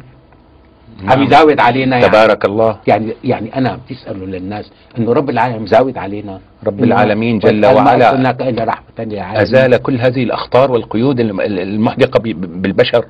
[1.09, 1.23] عم.
[1.23, 2.09] يزاود علينا يعني.
[2.09, 2.79] تبارك الله.
[2.87, 6.41] يعني يعني أنا بتسالوا للناس انه رب العالمين مزاود علينا.
[6.67, 8.11] رب العالمين جل وعلا
[8.49, 9.41] إلا رحمة للعالمين.
[9.41, 13.05] أزال كل هذه الأخطار والقيود الم- المحدقة ب- بالبشر.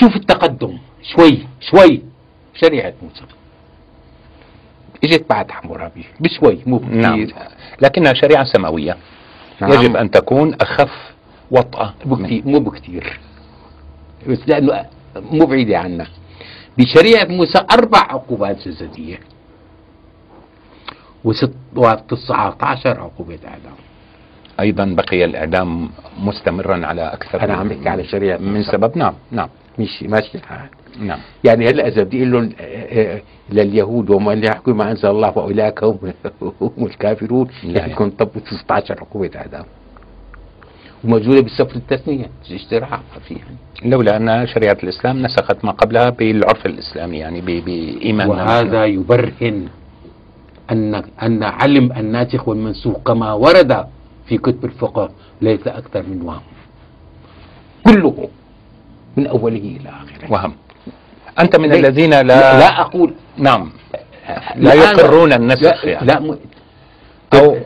[0.00, 2.02] شوف التقدم شوي شوي
[2.54, 3.22] شريعه موسى.
[5.04, 6.96] اجت بعد حمورابي بشوي مو كثير.
[6.96, 7.26] نعم
[7.80, 8.96] لكنها شريعة سماوية.
[9.60, 9.72] نعم.
[9.72, 11.12] يجب أن تكون أخف
[11.50, 13.20] وطأة مو كثير مو بكثير.
[14.28, 14.86] بس لأنه
[15.16, 16.06] مو بعيدة عنا.
[16.78, 19.20] بشريعة موسى أربع عقوبات جسدية.
[21.24, 23.76] وست و19 عقوبة إعدام.
[24.60, 28.62] أيضا بقي الإعدام مستمرا على أكثر أنا عم بحكي على شريعة من.
[28.62, 28.98] سبب.
[28.98, 29.48] نعم نعم.
[29.78, 30.68] مش ماشي الحال
[31.00, 31.18] نعم.
[31.44, 32.64] يعني هلا إذا بدي أقول لهم آه،
[33.16, 35.98] آه، لليهود ومن يحكم ما أنزل الله فأولئك هم
[36.60, 37.48] هم الكافرون.
[37.64, 38.28] لا يعني كنت طب
[38.64, 39.64] 16 عقوبه اعدام
[41.04, 43.44] وموجودة بسفر التثنية اشتراع فيها.
[43.84, 49.68] لولا أن شريعة الإسلام نسخت ما قبلها بالعرف الإسلامي يعني ب- بإيماننا وهذا يبرهن
[50.70, 53.86] ان أن علم الناسخ والمنسوخ كما ورد
[54.26, 56.40] في كتب الفقه ليس أكثر من وهم
[57.86, 58.28] كله.
[59.16, 60.32] من أوله إلى آخره.
[60.32, 60.54] وهم.
[61.40, 63.14] أنت من؟ الذين لا, لا, أقول.
[63.36, 63.70] نعم.
[64.56, 66.06] لا يقرون النسخ لا, يعني.
[66.06, 66.36] لا مو
[67.34, 67.56] أو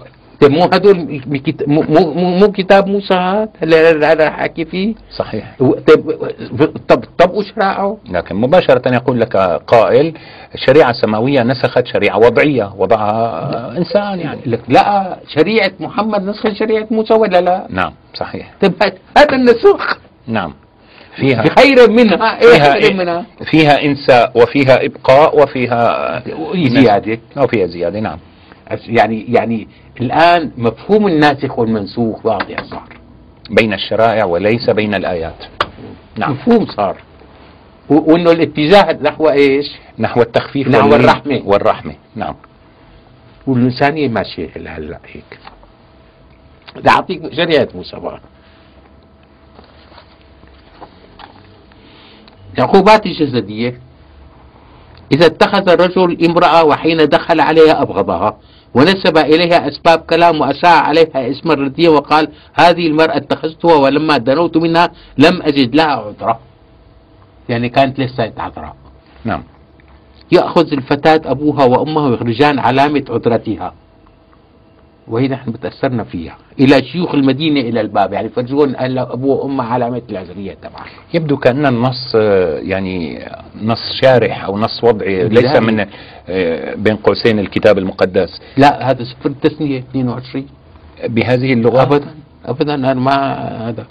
[0.40, 0.52] طيب.
[0.52, 1.22] مو هدول
[1.66, 4.94] مو, مو, كتاب موسى هذا؟ اللي أنا حكي فيه.
[5.16, 5.56] صحيح.
[5.58, 6.10] طيب
[6.88, 10.14] طب طب وش راعوا؟ لكن مباشرة يقول لك قائل
[10.66, 14.40] شريعة سماوية نسخت شريعة وضعية وضعها إنسان يعني.
[14.46, 18.54] لك لا شريعة محمد نسخ شريعة موسى ولا لا؟ نعم صحيح.
[18.60, 19.98] طيب هذا النسخ.
[20.26, 20.52] نعم.
[21.16, 22.40] فيها بخير منها.
[22.42, 26.22] إيه فيها خير منها؟ فيها إنساء وفيها إبقاء وفيها
[26.68, 27.18] زيادة.
[27.38, 28.18] أو فيها زيادة نعم.
[28.86, 29.68] يعني يعني
[30.00, 32.88] الآن مفهوم الناسخ والمنسوخ واضح صار.
[33.50, 35.44] بين الشرائع وليس بين الآيات.
[36.16, 36.32] نعم.
[36.32, 36.96] مفهوم صار.
[37.88, 39.66] وإنه الاتجاه نحو إيش؟
[39.98, 41.42] نحو التخفيف نحو واللين الرحمة.
[41.44, 41.94] والرحمة.
[42.16, 42.34] نعم.
[43.46, 45.38] والإنسانية ماشية هلأ هيك.
[46.76, 47.96] بدي أعطيك شريعة موسى
[52.56, 53.80] بقى العقوبات الجسدية
[55.12, 58.36] إذا اتخذ الرجل امرأة وحين دخل عليها أبغضها
[58.74, 64.90] ونسب إليها أسباب كلام وأشاع عليها اسم الردية وقال هذه المرأة اتخذتها ولما دنوت منها
[65.18, 66.40] لم أجد لها عذرة.
[67.48, 68.76] يعني كانت لسه عذراء.
[69.24, 69.42] نعم.
[70.32, 73.74] يأخذ الفتاة أبوها وأمها ويخرجان علامة عذرتها.
[75.08, 76.36] وهي نحن بتأثرنا فيها.
[76.60, 78.12] إلى شيوخ المدينة إلى الباب.
[78.12, 80.86] يعني فرجون أهل أبوه وأمها علامة العذرية تبعها.
[81.14, 83.24] يبدو كأن النص آه، يعني
[83.62, 85.56] نص شارح أو نص وضعي ليس.
[85.56, 85.86] من
[86.28, 88.40] آه، بين قوسين الكتاب المقدس.
[88.56, 90.46] لا هذا سفر التثنية 22
[91.04, 92.14] بهذه اللغة؟ أبدا.
[92.46, 92.74] أبدا.
[92.74, 93.14] أنا ما
[93.68, 93.86] هذا.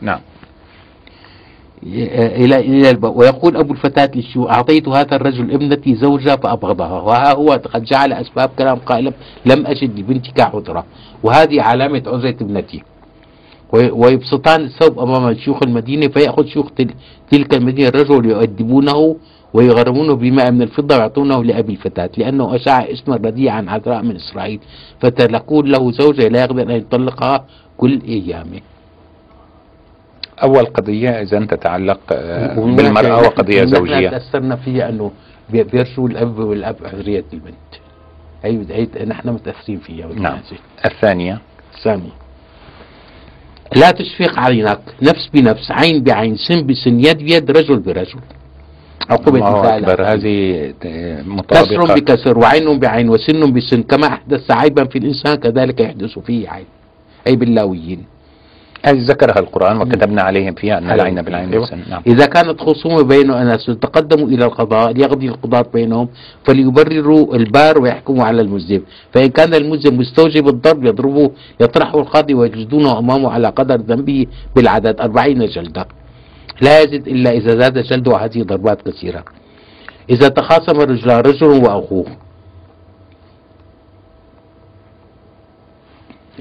[0.00, 0.20] نعم.
[1.82, 3.16] إلى إلى الباب.
[3.16, 7.00] ويقول أبو الفتاة للشيوخ أعطيت هذا الرجل ابنتي زوجة فأبغضها.
[7.00, 9.12] وها هو قد جعل أسباب كلام قائلا
[9.46, 10.84] لم أجد لبنتك عذرة
[11.22, 12.82] وهذه علامة عذرة ابنتي.
[13.72, 16.94] وي- ويبسطان الثوب أمام شيوخ المدينة فيأخذ شيوخ تل-
[17.30, 19.16] تلك المدينة الرجل يؤدبونه
[19.54, 24.60] ويغرمونه بماء من الفضة ويعطونه لأبي الفتاة لأنه أشاع اسم الرديء عن عذراء من إسرائيل.
[25.00, 27.44] فتكون له زوجة لا يقدر أن يطلقها
[27.76, 28.60] كل أيامه.
[30.42, 34.08] أول قضية إذا تتعلق آه، بالمرأة نحن- وقضية نحن زوجية.
[34.08, 35.10] تأثرنا فيها أنه
[35.50, 37.54] بي- بيرشوا الأب والأب حرية البنت.
[38.44, 40.38] هي هي نحن متأثرين فيها نعم.
[40.84, 41.40] الثانية.
[41.82, 42.12] سامي
[43.76, 48.18] لا تشفق عينك نفس بنفس عين بعين سن بسن يد بيد رجل برجل.
[49.10, 50.02] عقوبة أكبر.
[50.12, 51.94] هذه آه، كسر مطابقة.
[51.94, 56.66] بكسر وعين بعين وسن بسن كما أحدث عيبا في الإنسان كذلك يحدث فيه عيب.
[57.26, 58.04] أي باللاويين.
[58.86, 60.90] ذكرها القرآن وكتبنا عليهم فيها أن.
[60.90, 61.60] العين بالعين أيوة.
[61.60, 62.02] والسن نعم.
[62.06, 66.08] إذا كانت خصومة بين أناس تقدموا إلى القضاء ليقضي القضاة بينهم
[66.44, 73.30] فليبرروا البار ويحكموا على المذنب فإن كان المذنب مستوجب الضرب يضربه يطرحه القاضي ويجلدونه أمامه
[73.30, 75.86] على قدر ذنبه بالعدد أربعين جلدة.
[76.60, 79.24] لا يزد إلا إذا زاد جلده هذه ضربات كثيرة.
[80.10, 82.06] إذا تخاصم الرجلان رجل وأخوه.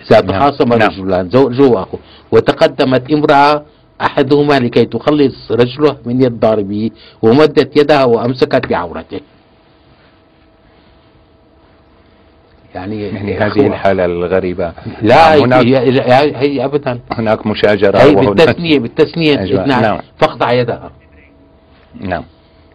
[0.02, 0.40] إذا نعم.
[0.40, 0.82] تخاصم نعم.
[0.82, 2.00] الرجلان زوج وأخوه
[2.32, 3.66] وتقدمت امرأة
[4.02, 9.20] أحدهما لكي تخلص رجله من يد ضاربه ومدت يدها وأمسكت بعورته.
[12.76, 14.74] يعني, يعني هذه الحالة الغريبة.
[15.02, 17.00] لا نعم، هناك هي, هي, أبدا.
[17.12, 19.36] هناك مشاجرة هي بالتثنية بالتثنية
[19.66, 20.00] نعم نعم.
[20.18, 20.92] فقطع يدها.
[22.00, 22.24] نعم.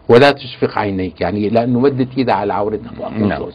[0.09, 1.21] ولا تشفق عينيك.
[1.21, 3.09] يعني لأنه مدت ايدها على عورتها.
[3.09, 3.45] نعم.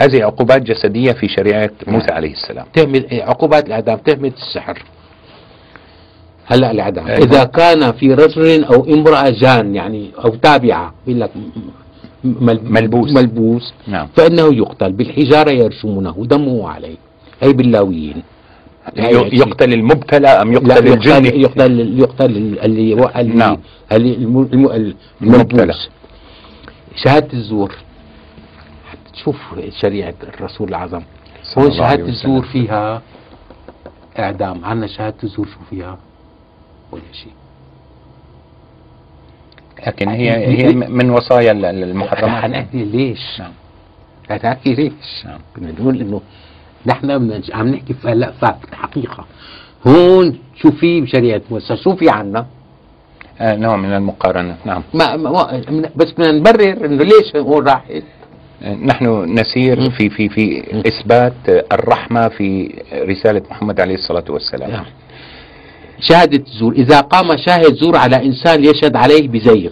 [0.00, 0.08] نعم.
[0.10, 4.82] هذه عقوبات جسدية في شريعة موسى عليه السلام تهمل عقوبات الأعدام تهمة السحر
[6.46, 7.18] هلا الأعدام أيوة.
[7.26, 11.30] إذا كان في رجل أو امرأة جان يعني أو تابعة بيقول لك
[12.24, 13.12] ملبوس.
[13.12, 16.96] ملبوس نعم فإنه يقتل بالحجارة يرشمونه دمه عليه
[17.42, 18.22] هي باللاويين
[18.96, 22.24] ي- يقتل المبتلى لا يقتل يقتل الجن يقتل يقتل
[22.64, 23.58] اللي اللي نعم.
[23.92, 24.94] المبتلى.
[25.22, 25.88] الملبوس
[27.04, 27.74] شهادة الزور
[29.14, 29.36] تشوف
[29.80, 31.02] شريعة الرسول الأعظم
[31.42, 32.08] صلى هون شهادة.
[32.08, 33.02] الزور فيها
[34.18, 34.64] إعدام.
[34.64, 35.98] عنا شهادة الزور شو فيها؟
[36.92, 37.32] ولا شيء.
[39.86, 42.42] لكن هي هي من وصايا ال- ال- المحرمات.
[42.42, 43.40] حنحكي ليش.
[43.40, 43.52] نعم.
[44.30, 45.24] حنحكي ليش.
[45.24, 45.38] نعم.
[45.56, 46.20] بدنا نقول إنه
[46.86, 47.10] نحن
[47.52, 49.24] عم نحكي في هلا في الحقيقة
[49.86, 52.46] هون شو في بشريعة موسى شو في عنا؟
[53.40, 54.56] آه نوع من المقارنة.
[54.64, 54.82] نعم.
[54.94, 55.62] ما, ما
[55.96, 58.02] بس بدنا نبرر إنه ليش هون راحت
[58.62, 59.90] نحن نسير.
[59.90, 60.62] في في في
[61.12, 64.70] آه، الرحمة في رسالة محمد عليه الصلاة والسلام.
[64.70, 64.84] نعم.
[66.00, 69.70] شهادة الزور إذا قام شاهد زور على إنسان يشهد عليه بزيغ.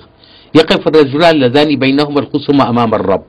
[0.55, 3.25] يقف الرجلان اللذان بينهما الخصومة أمام الرب.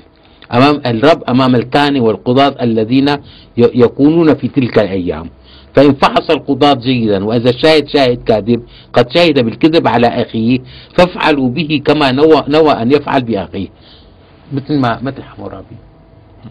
[0.54, 3.18] أمام الرب أمام الكهنة والقضاة الذين
[3.58, 5.30] يكونون في تلك الأيام.
[5.76, 8.64] فإن فحص القضاة جيدا وإذا الشاهد شاهد كاذب
[8.94, 10.60] قد شهد بالكذب على أخيه
[10.98, 13.68] فافعلوا به كما نوى, نوى أن يفعل بأخيه.
[14.54, 15.76] مثل ما مثل حمورابي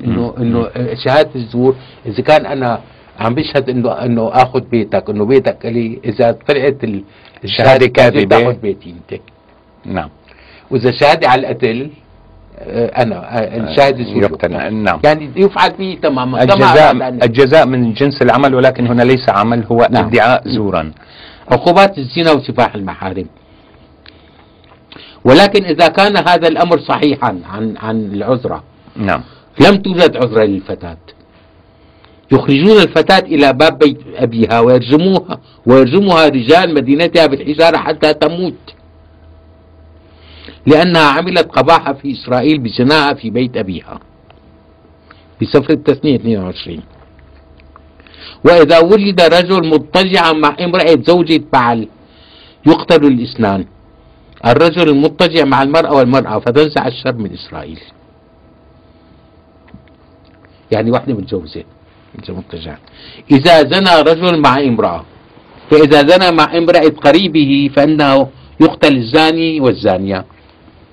[0.05, 0.69] انه إنه
[1.05, 2.81] شهادة الزور إذا كان أنا
[3.21, 7.05] عم بشهد انه إنه آخذ بيتك إنه بيتك لي إذا طلعت ال-
[7.45, 8.39] الشهادة كاذبة.
[8.39, 9.21] تاخذ بيتي أنت.
[9.85, 10.09] نعم.
[10.71, 11.91] وإذا شهادة على القتل
[12.59, 15.01] آه، أنا آه، الشاهد الزور يقتل نعم.
[15.05, 20.07] يعني يفعل فيه تماما الجزاء الجزاء من جنس العمل ولكن هنا ليس عمل هو نعم.
[20.07, 20.93] ادعاء زورا.
[21.51, 23.27] عقوبات الزنا وسفاح المحارم.
[25.25, 28.65] ولكن إذا كان هذا الأمر صحيحا عن عن العذرة.
[28.97, 29.23] نعم.
[29.61, 30.97] لم توجد عذرة للفتاة.
[32.33, 38.75] يخرجون الفتاة إلى باب بيت أبيها ويرجموها ويرجمها رجال مدينتها بالحجارة حتى تموت.
[40.67, 44.01] لأنها عملت قباحة في إسرائيل بزناها في بيت أبيها.
[45.39, 46.83] في سفر التثنية 22
[48.45, 51.89] وإذا ولد رجل مضطجعا مع امرأة زوجة بعل
[52.67, 53.65] يقتل الاثنان
[54.47, 57.81] الرجل المضطجع مع المرأة والمرأة فتنزع الشر من إسرائيل.
[60.73, 61.65] يعني واحدة متجوزة
[62.15, 62.77] متجوزة
[63.31, 65.05] إذا زنى رجل مع امرأة
[65.71, 68.29] فإذا زنى مع امرأة قريبه فإنه
[68.61, 70.25] يقتل الزاني والزانية.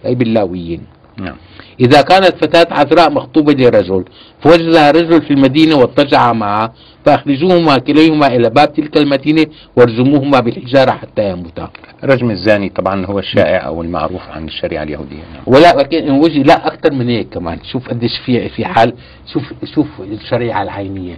[0.05, 0.81] أي باللاويين.
[1.17, 1.35] نعم.
[1.79, 4.05] إذا كانت فتاة عذراء مخطوبة لرجل
[4.41, 6.73] فوجدها رجل في المدينة واضطجع معها
[7.05, 11.69] فأخرجوهما كليهما إلى باب تلك المدينة وارجموهما بالحجارة حتى يموتا.
[12.03, 15.23] رجم الزاني طبعا هو الشائع أو المعروف عن الشريعة اليهودية.
[15.33, 15.43] نعم.
[15.45, 17.59] ولا لكن وجه لا أكثر من هيك كمان.
[17.71, 18.93] شوف قديش في في حال
[19.33, 19.43] شوف
[19.75, 21.17] شوف الشريعة العينية.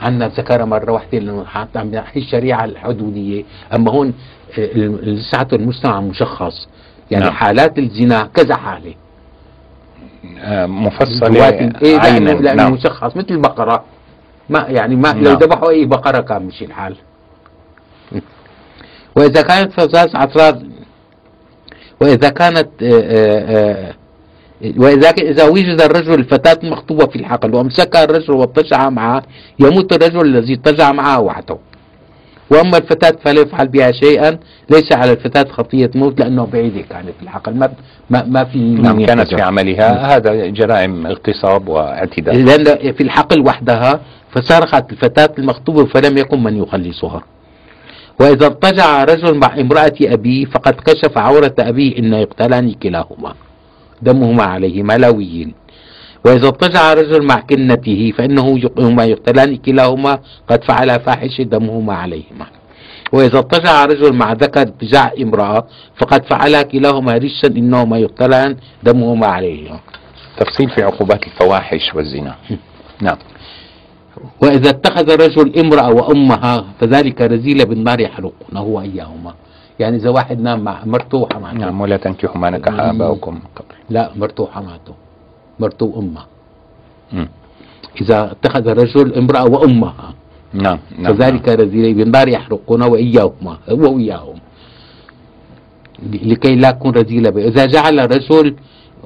[0.00, 3.44] عندنا ذكرها مرة واحدة لأنه عم الشريعة الحدودية.
[3.74, 4.14] أما هون
[4.58, 6.68] آه، لساته المجتمع مشخص.
[7.10, 7.34] يعني نعم.
[7.34, 8.94] حالات الزنا كذا حالة.
[10.38, 12.30] آه، مفصلة جوات- إيه عينا.
[12.30, 12.72] لأنه, نعم.
[12.72, 13.84] مشخص مثل البقرة.
[14.48, 15.34] ما يعني ما لو نعم.
[15.38, 16.96] ذبحوا أي بقرة كان مشي الحال.
[19.16, 20.62] وإذا كانت فتاة عطرات
[22.00, 23.94] وإذا كانت آه، آه، آه،
[24.76, 29.22] وإذا إذا وجد الرجل الفتاة مخطوبة في الحقل وأمسكها الرجل واضطجع معها
[29.58, 31.58] يموت الرجل الذي اضطجع معها وحده.
[32.50, 34.38] وأما الفتاة فلا يفعل بها شيئا
[34.70, 37.72] ليس على الفتاة خطية موت لأنه بعيدة كانت في الحقل ما
[38.10, 39.34] ما, ما في نعم كانت.
[39.34, 40.16] في عملها.
[40.16, 42.36] هذا جرائم اغتصاب واعتداء.
[42.36, 47.22] لأن في الحقل وحدها فصرخت الفتاة المخطوبة فلم يكن من يخلصها.
[48.20, 53.34] وإذا اضطجع رجل مع امرأة أبيه فقد كشف عورة أبيه إن يقتلان كلاهما.
[54.02, 55.54] دمهما عليهما لاويين.
[56.24, 62.46] وإذا اضطجع رجل مع كنته فإنه هما يقتلان كلاهما قد فعلا فاحشة دمهما عليهما.
[63.12, 69.80] وإذا اضطجع رجل مع ذكر اضطجاع امرأة فقد فعلا كلاهما رجسا إنهما يقتلان دمهما عليهما.
[70.36, 72.34] تفصيل في عقوبات الفواحش والزنا.
[73.00, 73.16] نعم.
[74.42, 79.34] وإذا اتخذ الرجل امرأة وأمها فذلك رزيلة بالنار يحرقونه وإياهما
[79.78, 81.58] يعني إذا واحد نام مع مرته وحماته.
[81.58, 83.02] نعم ولا تنكحوا ما نكح من
[83.56, 83.74] قبل.
[83.90, 84.94] لا مرته وحماته.
[85.60, 86.26] مرته وأمها
[87.12, 87.28] مم.
[88.00, 90.14] إذا اتخذ الرجل امرأة وأمها
[90.54, 94.38] نعم نعم فذلك رزيلة بالنار يحرقونه وإياهما هو وإياهم
[96.12, 97.48] لكي لا تكون رزيلة به.
[97.48, 98.56] إذا جعل الرجل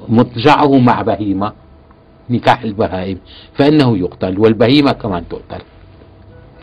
[0.09, 1.53] مضجعه مع بهيمة
[2.29, 3.17] نكاح البهائم
[3.53, 5.63] فإنه يقتل والبهيمة كمان تقتل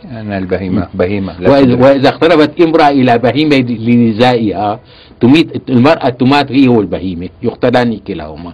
[0.04, 1.36] أنا البهيمة بهيمة.
[1.82, 4.80] وإذا اقتربت امرأة إلى بهيمة لنزائها
[5.20, 8.52] تميت المرأة تمات هي والبهيمة يقتلان كلاهما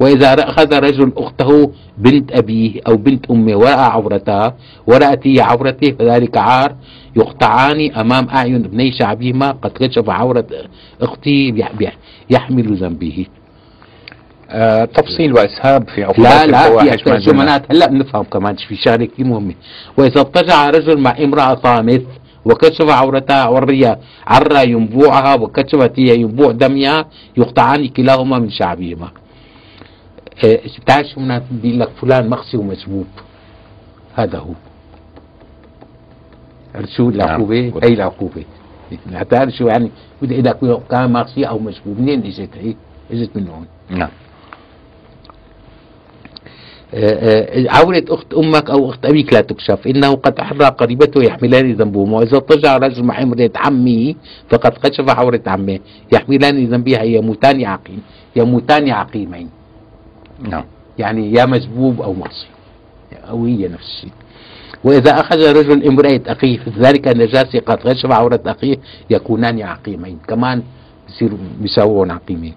[0.00, 4.54] وإذا أخذ رجل أخته بنت أبيه أو بنت أمه ورأى عورتها
[4.86, 6.74] ورأت هي عورته فذلك عار
[7.16, 10.46] يقطعان أمام أعين ابني شعبهما قد كشف عورة
[11.02, 11.96] أخته بيح-
[12.30, 13.26] يحمل ذنبه.
[14.50, 17.20] آه تفصيل وإسهاب في عقوبات لا لا في زلنا.
[17.20, 19.54] شمنات هلا بنفهم كمان في شغله كثير مهمه
[19.98, 22.02] وإذا اضطجع رجل مع امرأة طامث
[22.44, 27.04] وكشف عورتها وريا عرى ينبوعها وكشفت هي ينبوع دمها
[27.36, 29.08] يقطعان كلاهما من شعبهما.
[31.02, 33.06] شو معناته بيقول لك فلان مخسي ومسبوب
[34.14, 34.54] هذا هو
[36.96, 37.80] شو العقوبة؟ نعم.
[37.82, 38.44] هي العقوبة
[39.06, 39.90] بتعرف شو يعني
[40.22, 42.74] بدي أقول لك كان مخسي أو مسبوب منين إجت هي؟
[43.10, 44.10] إجت من هون نعم
[47.68, 52.36] عورة أخت أمك أو أخت أبيك لا تكشف إنه قد أحرى قريبته يحملان ذنبهما وإذا
[52.36, 54.14] اضطجع رجل مع امرأة عمه
[54.48, 55.78] فقد كشف عورة عمه
[56.12, 58.02] يحملان ذنبها يموتان عقيم
[58.36, 59.48] يموتان عقيمين
[60.40, 60.64] نعم.
[60.98, 62.46] يعني يا مسبوب أو معصي
[63.28, 64.12] أو هي نفس الشيء
[64.84, 68.76] وإذا أخذ رجل امرأة أخيه ذلك النجاسة قد كشف عورة أخيه
[69.10, 70.18] يكونان عقيمين.
[70.28, 70.62] كمان
[71.08, 72.54] بصيروا بيساوون عقيمين.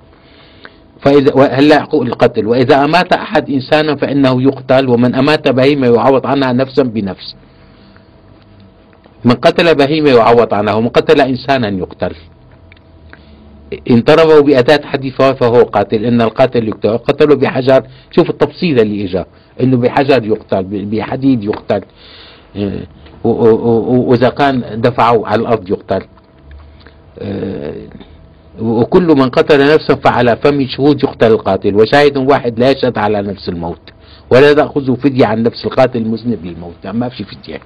[1.01, 2.47] فإذا هلا حقوق القتل.
[2.47, 7.35] وإذا أمات أحد إنسانا فإنه يقتل ومن أمات بهيمة يعوض عنها نفسا بنفس.
[9.25, 12.15] من قتل بهيمة يعوض عنها ومن قتل إنسانا يقتل.
[13.91, 17.83] إن ضربه بأداة حديثة فهو قاتل إن القاتل يقتل قتله بحجر.
[18.11, 19.25] شوف التفصيل اللي إجا
[19.61, 21.81] إنه بحجر يقتل بحديد يقتل
[23.23, 26.01] و- وإذا كان دفعه على الأرض يقتل.
[27.21, 27.89] إيه،
[28.61, 33.49] وكل من قتل نفسا فعلى فم شهود يقتل القاتل وشاهد واحد لا يشهد على نفس
[33.49, 33.79] الموت
[34.31, 37.59] ولا تأخذه فدية عن نفس القاتل المذنب للموت ما في فدية.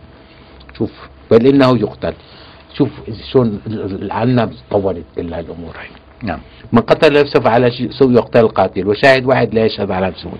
[0.77, 0.91] شوف
[1.31, 2.13] بل إنه يقتل.
[2.77, 2.89] شوف
[3.31, 3.59] شلون
[4.11, 5.75] عنا تطورت كل هالأمور.
[5.79, 5.87] هاي
[6.23, 6.39] نعم.
[6.71, 10.31] من قتل نفسه فعلى سوء يقتل القاتل وشاهد واحد لا يشهد على نفسه.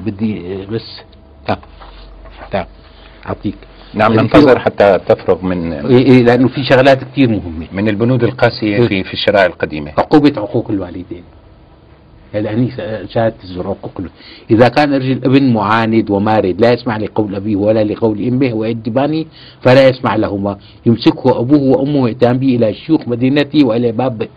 [0.00, 1.00] بدي بس
[1.46, 1.58] تعال
[2.50, 2.66] تعال
[3.26, 3.54] أعطيك.
[3.94, 7.66] نعم يعني ننتظر حتى تفرغ من إيه لأنه في شغلات كثير مهمة.
[7.72, 9.92] من البنود القاسية في في الشرائع القديمة.
[9.98, 11.24] عقوبة عقوق الوالدين.
[12.34, 12.70] يعني
[13.08, 14.10] شهادة الزور عقوق ال-
[14.50, 19.26] إذا كان رجل ابن معاند ومارد لا يسمع لقول أبيه ولا لقول أمه ويدباني
[19.62, 20.58] فلا يسمع لهما.
[20.86, 24.28] يمسكه أبوه وأمه يأتيان به إلى شيوخ مدينته وإلى باب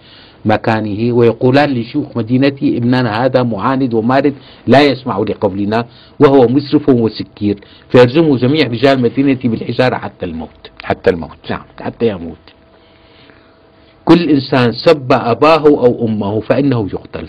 [0.45, 4.33] مكانه ويقولان لشيوخ مدينته ابننا هذا معاند ومارد
[4.67, 5.85] لا يسمع لقولنا
[6.19, 7.59] وهو مسرف وسكير.
[7.89, 10.71] فيرجمه جميع رجال مدينته بالحجارة حتى الموت.
[10.83, 11.37] حتى الموت.
[11.49, 12.45] نعم حتى يموت.
[14.05, 17.27] كل إنسان سب أباه أو أمه فإنه يقتل.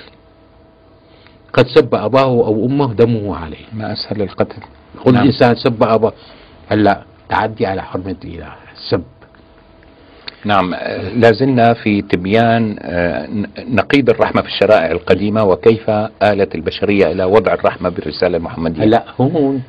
[1.57, 3.64] قد سب أباه أو أمه دمه عليه.
[3.72, 4.62] ما أسهل القتل.
[5.04, 5.24] كل نعم.
[5.26, 6.12] إنسان سب أباه.
[6.68, 9.02] هلا تعدي على حرمة الإله السب
[10.44, 10.74] نعم
[11.16, 13.28] لازلنا في تبيان آه،
[13.59, 15.90] نقيض الرحمة في الشرائع القديمة وكيف
[16.22, 18.82] آلت البشرية إلى وضع الرحمة بالرسالة المحمدية.
[18.82, 19.62] هلا هون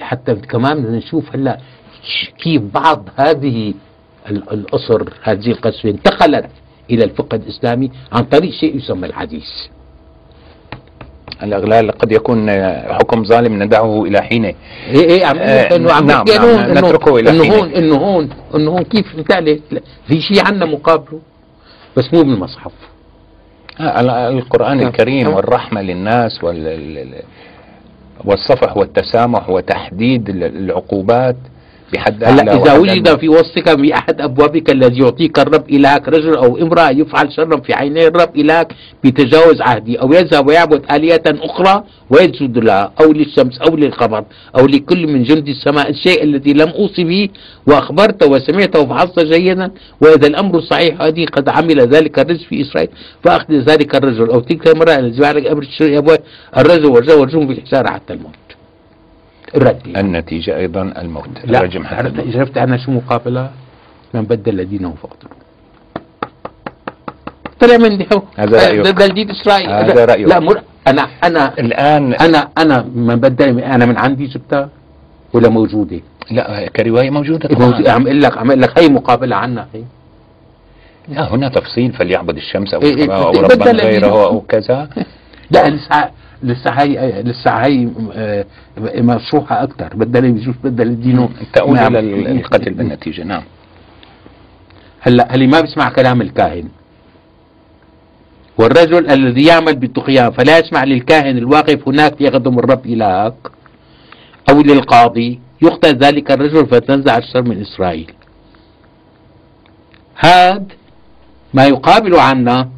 [0.00, 1.58] حتى كمان بدنا نشوف هلا
[2.42, 3.74] كيف بعض هذه
[4.30, 6.46] ال- الأسر هذه القسوة انتقلت
[6.90, 9.48] إلى الفقه الإسلامي عن طريق شيء يسمى الحديث.
[11.42, 14.54] الإغلال قد يكون آه، حكم ظالم ندعه إلى حينه
[14.88, 17.54] إيه إيه عم آه، انه عم نعم، نعم، إنه- إنه- نتركه إلى إنه.
[17.54, 19.06] هون إنه هون إنه هون كيف
[19.70, 21.20] لا، في شيء عنا مقابله
[21.96, 22.72] بس مو بالمصحف
[23.80, 24.86] آه، ال- القرآن نعم.
[24.86, 25.34] الكريم نعم.
[25.34, 27.22] والرحمة للناس وال ال- ال-
[28.24, 31.36] والصفح والتسامح وتحديد ال- العقوبات
[31.92, 33.18] بحد هلا إذا وجد.
[33.18, 38.06] في وسطك بأحد أبوابك الذي يعطيك الرب إلهك رجل أو امرأة يفعل شرا في عيني
[38.06, 38.72] الرب إلهك
[39.04, 40.00] بتجاوز عهدي.
[40.00, 44.24] أو يذهب ويعبد الهه أخرى ويسجد لها أو للشمس أو للقمر
[44.58, 47.28] أو لكل من جند السماء الشيء الذي لم أوصي به
[47.66, 49.70] وأخبرت وسمعت وفحصت جيدا.
[50.00, 52.90] وإذا الأمر صحيح هذه قد عمل ذلك الرجل في إسرائيل.
[53.24, 54.30] فأخذ ذلك الرجل.
[54.30, 56.18] أو تلك المرأة التي فعلت أمر
[56.56, 58.43] الرجل والرجل والرجل بالحجاره حتى الموت.
[59.56, 60.00] الرد يعني.
[60.00, 62.36] النتيجة أيضا الموت لا الرجم حتى عرفت.
[62.36, 63.50] عرفت أنا شو مقابلة؟
[64.14, 65.32] من بدل دينه فاقتلوه
[67.60, 68.80] طلع من هذا رأيك.
[68.80, 70.28] ده دين إسرائيل هذا رأيك.
[70.28, 74.68] لا مر أنا أنا الآن أنا أنا من بدل أنا من عندي جبتها
[75.32, 76.00] ولا موجودة؟
[76.30, 77.82] لا كرواية موجودة موجودة.
[77.82, 79.82] طبعا عم أقول لك عم أقول لك هي مقابلة عنا هي
[81.08, 84.88] لا هنا تفصيل فليعبد الشمس أو إيه، إيه، السماء أو بدل ربا غيره أو كذا
[85.50, 85.78] لا
[86.44, 88.44] لسه هي لسه هي آه،
[89.00, 91.96] مشروحه أكثر بدل بجوز بدل دينه تؤول نعم.
[91.96, 93.42] إلى ال- القتل بالنتيجة نعم.
[95.00, 96.68] هلا اللي ما بيسمع كلام الكاهن.
[98.58, 103.34] والرجل الذي يعمل بالطغيان فلا يسمع للكاهن الواقف هناك يخدم الرب إلهك
[104.50, 105.40] أو للقاضي.
[105.62, 108.12] يقتل ذلك الرجل فتنزع الشر من إسرائيل.
[110.16, 110.62] هذا
[111.54, 112.68] ما يقابل عنا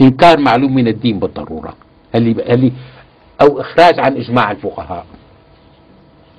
[0.00, 1.74] إنكار معلوم من الدين بالضرورة.
[2.14, 2.72] اللي اللي
[3.40, 5.04] أو إخراج عن إجماع الفقهاء.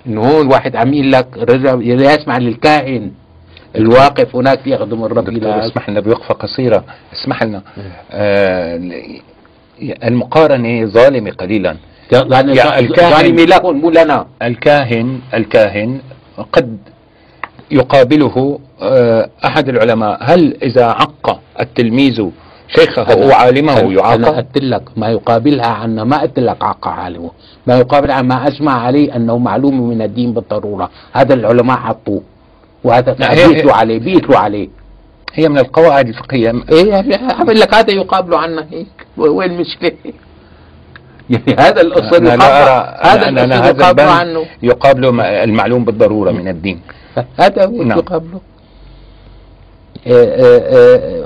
[0.07, 3.11] إنه هون واحد عم يقول لك رجل يسمع للكاهن.
[3.75, 6.83] الواقف هناك يخدم الرب دكتور إلى اسمح لنا بوقفة قصيرة.
[7.13, 7.61] اسمح لنا.
[8.11, 8.79] آه
[9.81, 11.75] المقارنة ظالمة قليلا.
[12.11, 14.27] يعني يا الكاهن- لهم مو لنا.
[14.41, 16.01] الكاهن الكاهن
[16.53, 16.77] قد
[17.71, 20.17] يقابله آه، أحد العلماء.
[20.21, 22.29] هل إذا عق التلميذ
[22.75, 24.25] شيخه وعالمه أنا يعاقب.
[24.25, 27.31] قلت لك ما يقابلها عنا ما قلت لك عق عالمه.
[27.67, 30.89] ما يقابل عن ما أجمع عليه أنه معلوم من الدين بالضرورة.
[31.13, 32.21] هذا العلماء حطوه.
[32.83, 34.69] وهذا بيتلوا عليه بيتلوا عليه.
[35.33, 36.53] هي من القواعد الفقهية.
[36.71, 36.93] إيه
[37.39, 38.87] عم لك هذا يقابله عنا هيك.
[39.17, 39.91] وين المشكلة؟
[41.29, 44.45] يعني هذا الأصل أنا لا أرى هذا أنا- أنا هذا يقابله عنه.
[44.63, 46.81] يقابله م- المعلوم بالضرورة من الدين.
[47.43, 47.97] هذا هو نعم.
[47.97, 48.39] يقابله.
[50.07, 51.25] آه، آه،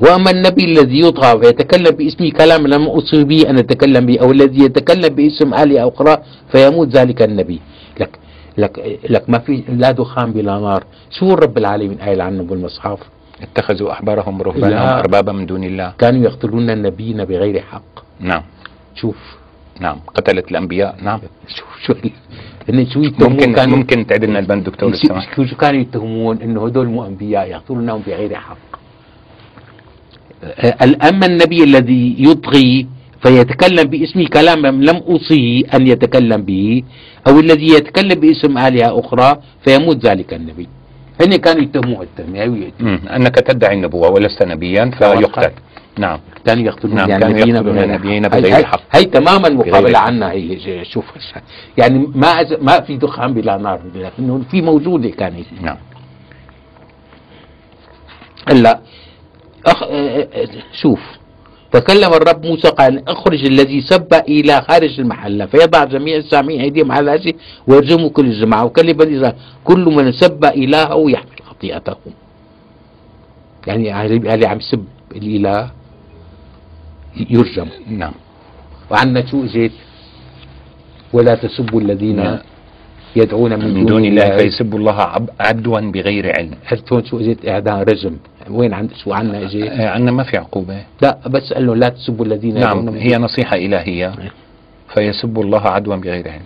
[0.00, 4.64] وأما النبي الذي يطغى ويتكلم باسمي كلام لم اصب به أن أتكلم به أو الذي
[4.64, 6.18] يتكلم باسم الهه أخرى
[6.52, 7.60] فيموت ذلك النبي.
[8.00, 8.18] لك
[8.58, 10.84] لك لك ما في لا دخان بلا نار.
[11.10, 12.98] شو رب العالمين قايل عنه بالمصحف
[13.42, 14.98] اتخذوا أحبارهم ورهبانهم لا.
[14.98, 15.92] أربابا من دون الله.
[15.98, 17.92] كانوا يقتلون النبيين بغير حق.
[18.20, 18.42] نعم.
[18.94, 19.16] شوف.
[19.80, 19.96] نعم.
[20.14, 20.96] قتلت الأنبياء.
[21.02, 21.20] نعم.
[21.48, 21.94] شوف شو
[22.68, 24.94] هن شو يتهمون ممكن كانوا ممكن تعد لنا البند دكتور
[25.46, 28.81] شو كانوا يتهمون إنه هدول مو أنبياء يقتلونهم بغير حق.
[30.44, 32.86] آه، أما النبي الذي يطغي
[33.22, 36.82] فيتكلم باسمي كلاما لم اوصيه أن يتكلم به
[37.28, 40.68] أو الذي يتكلم باسم آلهة أخرى فيموت ذلك النبي.
[41.20, 43.00] هن كانوا يتهموه التهمه هي مم.
[43.16, 45.50] أنك تدعي النبوة ولست نبيا فيقتل.
[45.98, 46.18] نعم.
[46.46, 48.26] كانوا يقتلون نعم، يعني كانوا نبيين يقتلون بغير النبيين
[48.66, 48.80] حق.
[48.96, 49.98] هي- هي- تماما مقابلة.
[49.98, 51.04] عنا هي شوف
[51.78, 55.76] يعني ما أز- ما في دخان بلا نار لكنه في موجودة كانت نعم.
[58.48, 58.80] هلا
[59.66, 59.82] أخ...
[59.82, 61.00] آه، آه، شوف.
[61.72, 67.12] تكلم الرب موسى قال أخرج الذي سب إلى خارج المحله فيضع جميع السامعين ايديهم على
[67.12, 67.32] راسه
[67.66, 71.96] ويرجموا كل الجماعه وكلم بني إسرائيل كل من سب إلهه يحمل خطيئته
[73.66, 74.84] يعني اللي عم يسب
[75.16, 75.70] الإله
[77.30, 77.68] يرجم.
[77.88, 78.12] نعم.
[78.90, 79.72] وعندنا شو اجت
[81.12, 82.38] ولا تسبوا الذين نعم.
[83.16, 86.50] يدعون من, من دون الله فيسب الله عب- عدوا بغير علم.
[86.92, 88.16] هون شو اجت اعدام رجم.
[88.50, 90.76] وين عند شو عندنا اجت آه، عندنا ما في عقوبة.
[91.02, 94.12] لا بس قال له لا تسبوا الذين نعم هي نصيحة إلهية.
[94.94, 96.42] فيسب الله عدوا بغير علم.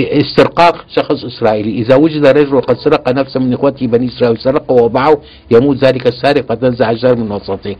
[0.00, 1.70] استرقاق شخص إسرائيلي.
[1.82, 5.18] إذا وجد رجل قد سرق نفسا من إخوته بني إسرائيل سرقه وباعه
[5.50, 7.78] يموت ذلك السارق فتنزع الجار من وسطك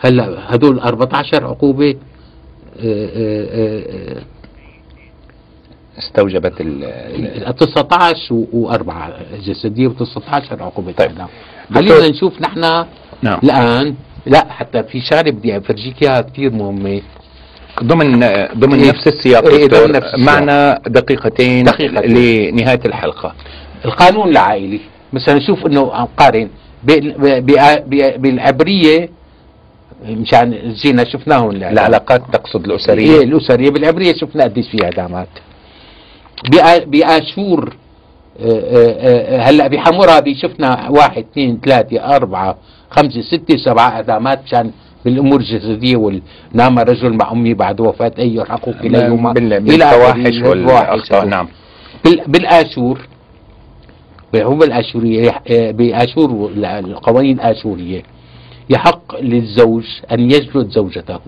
[0.00, 2.19] هلا هدول 14 عقوبة؟ آه، آه، آه،
[5.98, 8.92] استوجبت ال ال- آه، 19 و4
[9.48, 11.10] جسدية و 19 عقوبه طيب.
[11.70, 12.60] دكتور- خلينا نشوف نحن
[13.22, 13.94] نعم الآن
[14.26, 17.00] لا حتى في شغله بدي أفرجيك إياها كثير مهمة
[17.82, 18.20] ضمن
[18.58, 18.88] ضمن إيه.
[18.88, 20.18] نفس السياق إيه، ضمن نفس السياق.
[20.34, 22.14] معنا دقيقتين, دقيقتين.
[22.50, 23.34] لنهاية الحلقة
[23.84, 24.80] القانون العائلي
[25.12, 25.82] مثلا نشوف إنه
[26.16, 26.48] قارن
[28.18, 29.08] بالعبرية
[30.08, 31.50] مشان جينا شفناهم.
[31.50, 35.28] العلاقات تقصد إيه الأسرية الاسريه بالعبرية شفنا قديش في اعدامات
[36.54, 37.76] بآ- بآشور
[38.40, 42.56] آه، آه، آه، هلأ بحمورابي شفنا واحد اثنين ثلاثة أربعة
[42.90, 44.70] خمسة ستة سبعة إعدامات مشان
[45.04, 49.32] بالأمور الجسدية والنام رجل مع أمي بعد وفاة أي يلحقوا كليهما.
[49.32, 51.48] بالفواحش والأخطاء نعم.
[52.04, 53.00] بال- بالآشور.
[54.36, 58.02] هو بالآشورية يح- آه، بآشور القوانين الآشورية
[58.70, 61.20] يحق للزوج أن يجلد زوجته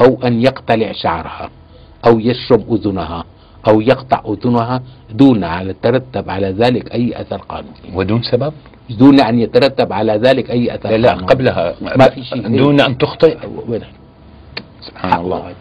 [0.00, 1.50] أو أن يقتلع شعرها
[2.06, 3.24] أو يشرب أذنها
[3.68, 7.90] أو يقطع أذنها دون أن يترتب على ذلك أي أثر قانوني.
[7.94, 8.52] ودون سبب؟
[8.90, 11.26] دون أن يترتب على ذلك أي أثر لا, لا قانوني.
[11.26, 11.74] قبلها.
[11.96, 12.48] ما في شيء.
[12.58, 13.36] دون أن تخطئ؟
[14.80, 15.52] سبحان الله.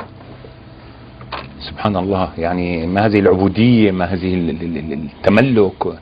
[1.61, 2.29] سبحان الله.
[2.37, 5.99] يعني ما هذه العبودية ما هذه ال- ال- ال- التملك.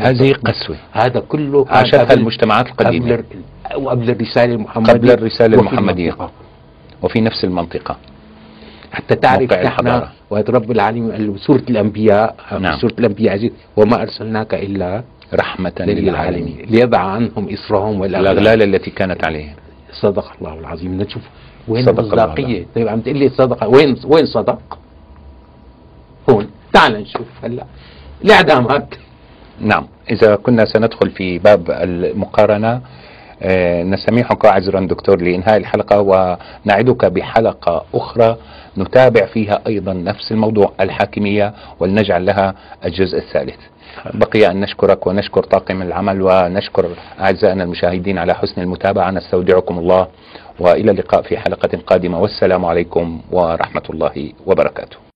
[0.00, 0.76] هذه قسوة.
[0.92, 3.24] هذا كله عاشتها المجتمعات القديمة.
[3.76, 6.16] وقبل الرسالة المحمدية قبل الرسالة المحمدية.
[7.02, 7.96] وفي نفس المنطقة.
[8.92, 10.12] حتى تعرف نحن الحضارة.
[10.30, 12.78] وقت رب العالمين قال له بسورة الأنبياء نعم.
[12.78, 15.02] سورة الأنبياء عزيز وما أرسلناك إلا
[15.34, 16.66] رحمة للعالمين.
[16.70, 18.38] ليضع عنهم إصرهم والأغلال.
[18.38, 19.54] الأغلال التي كانت عليهم.
[19.92, 20.98] صدق الله العظيم.
[21.02, 21.22] نشوف
[21.68, 23.64] وين صدق المصداقية طيب عم تقول لي صدق.
[23.64, 24.78] وين وين صدق؟
[26.30, 26.46] هون.
[26.72, 27.64] تعال نشوف هلا.
[28.24, 28.94] الإعدامات
[29.60, 29.86] نعم.
[30.10, 32.80] إذا كنا سندخل في باب المقارنة
[33.42, 38.36] آه، نستميحك عذرا دكتور لإنهاء الحلقة ونعدك بحلقة أخرى
[38.78, 43.58] نتابع فيها أيضا نفس الموضوع الحاكمية ولنجعل لها الجزء الثالث.
[44.14, 46.86] بقي أن نشكرك ونشكر طاقم العمل ونشكر
[47.20, 49.10] أعزائنا المشاهدين على حسن المتابعة.
[49.10, 50.06] نستودعكم الله
[50.60, 52.20] وإلى اللقاء في حلقة قادمة.
[52.20, 55.07] والسلام عليكم ورحمة الله وبركاته.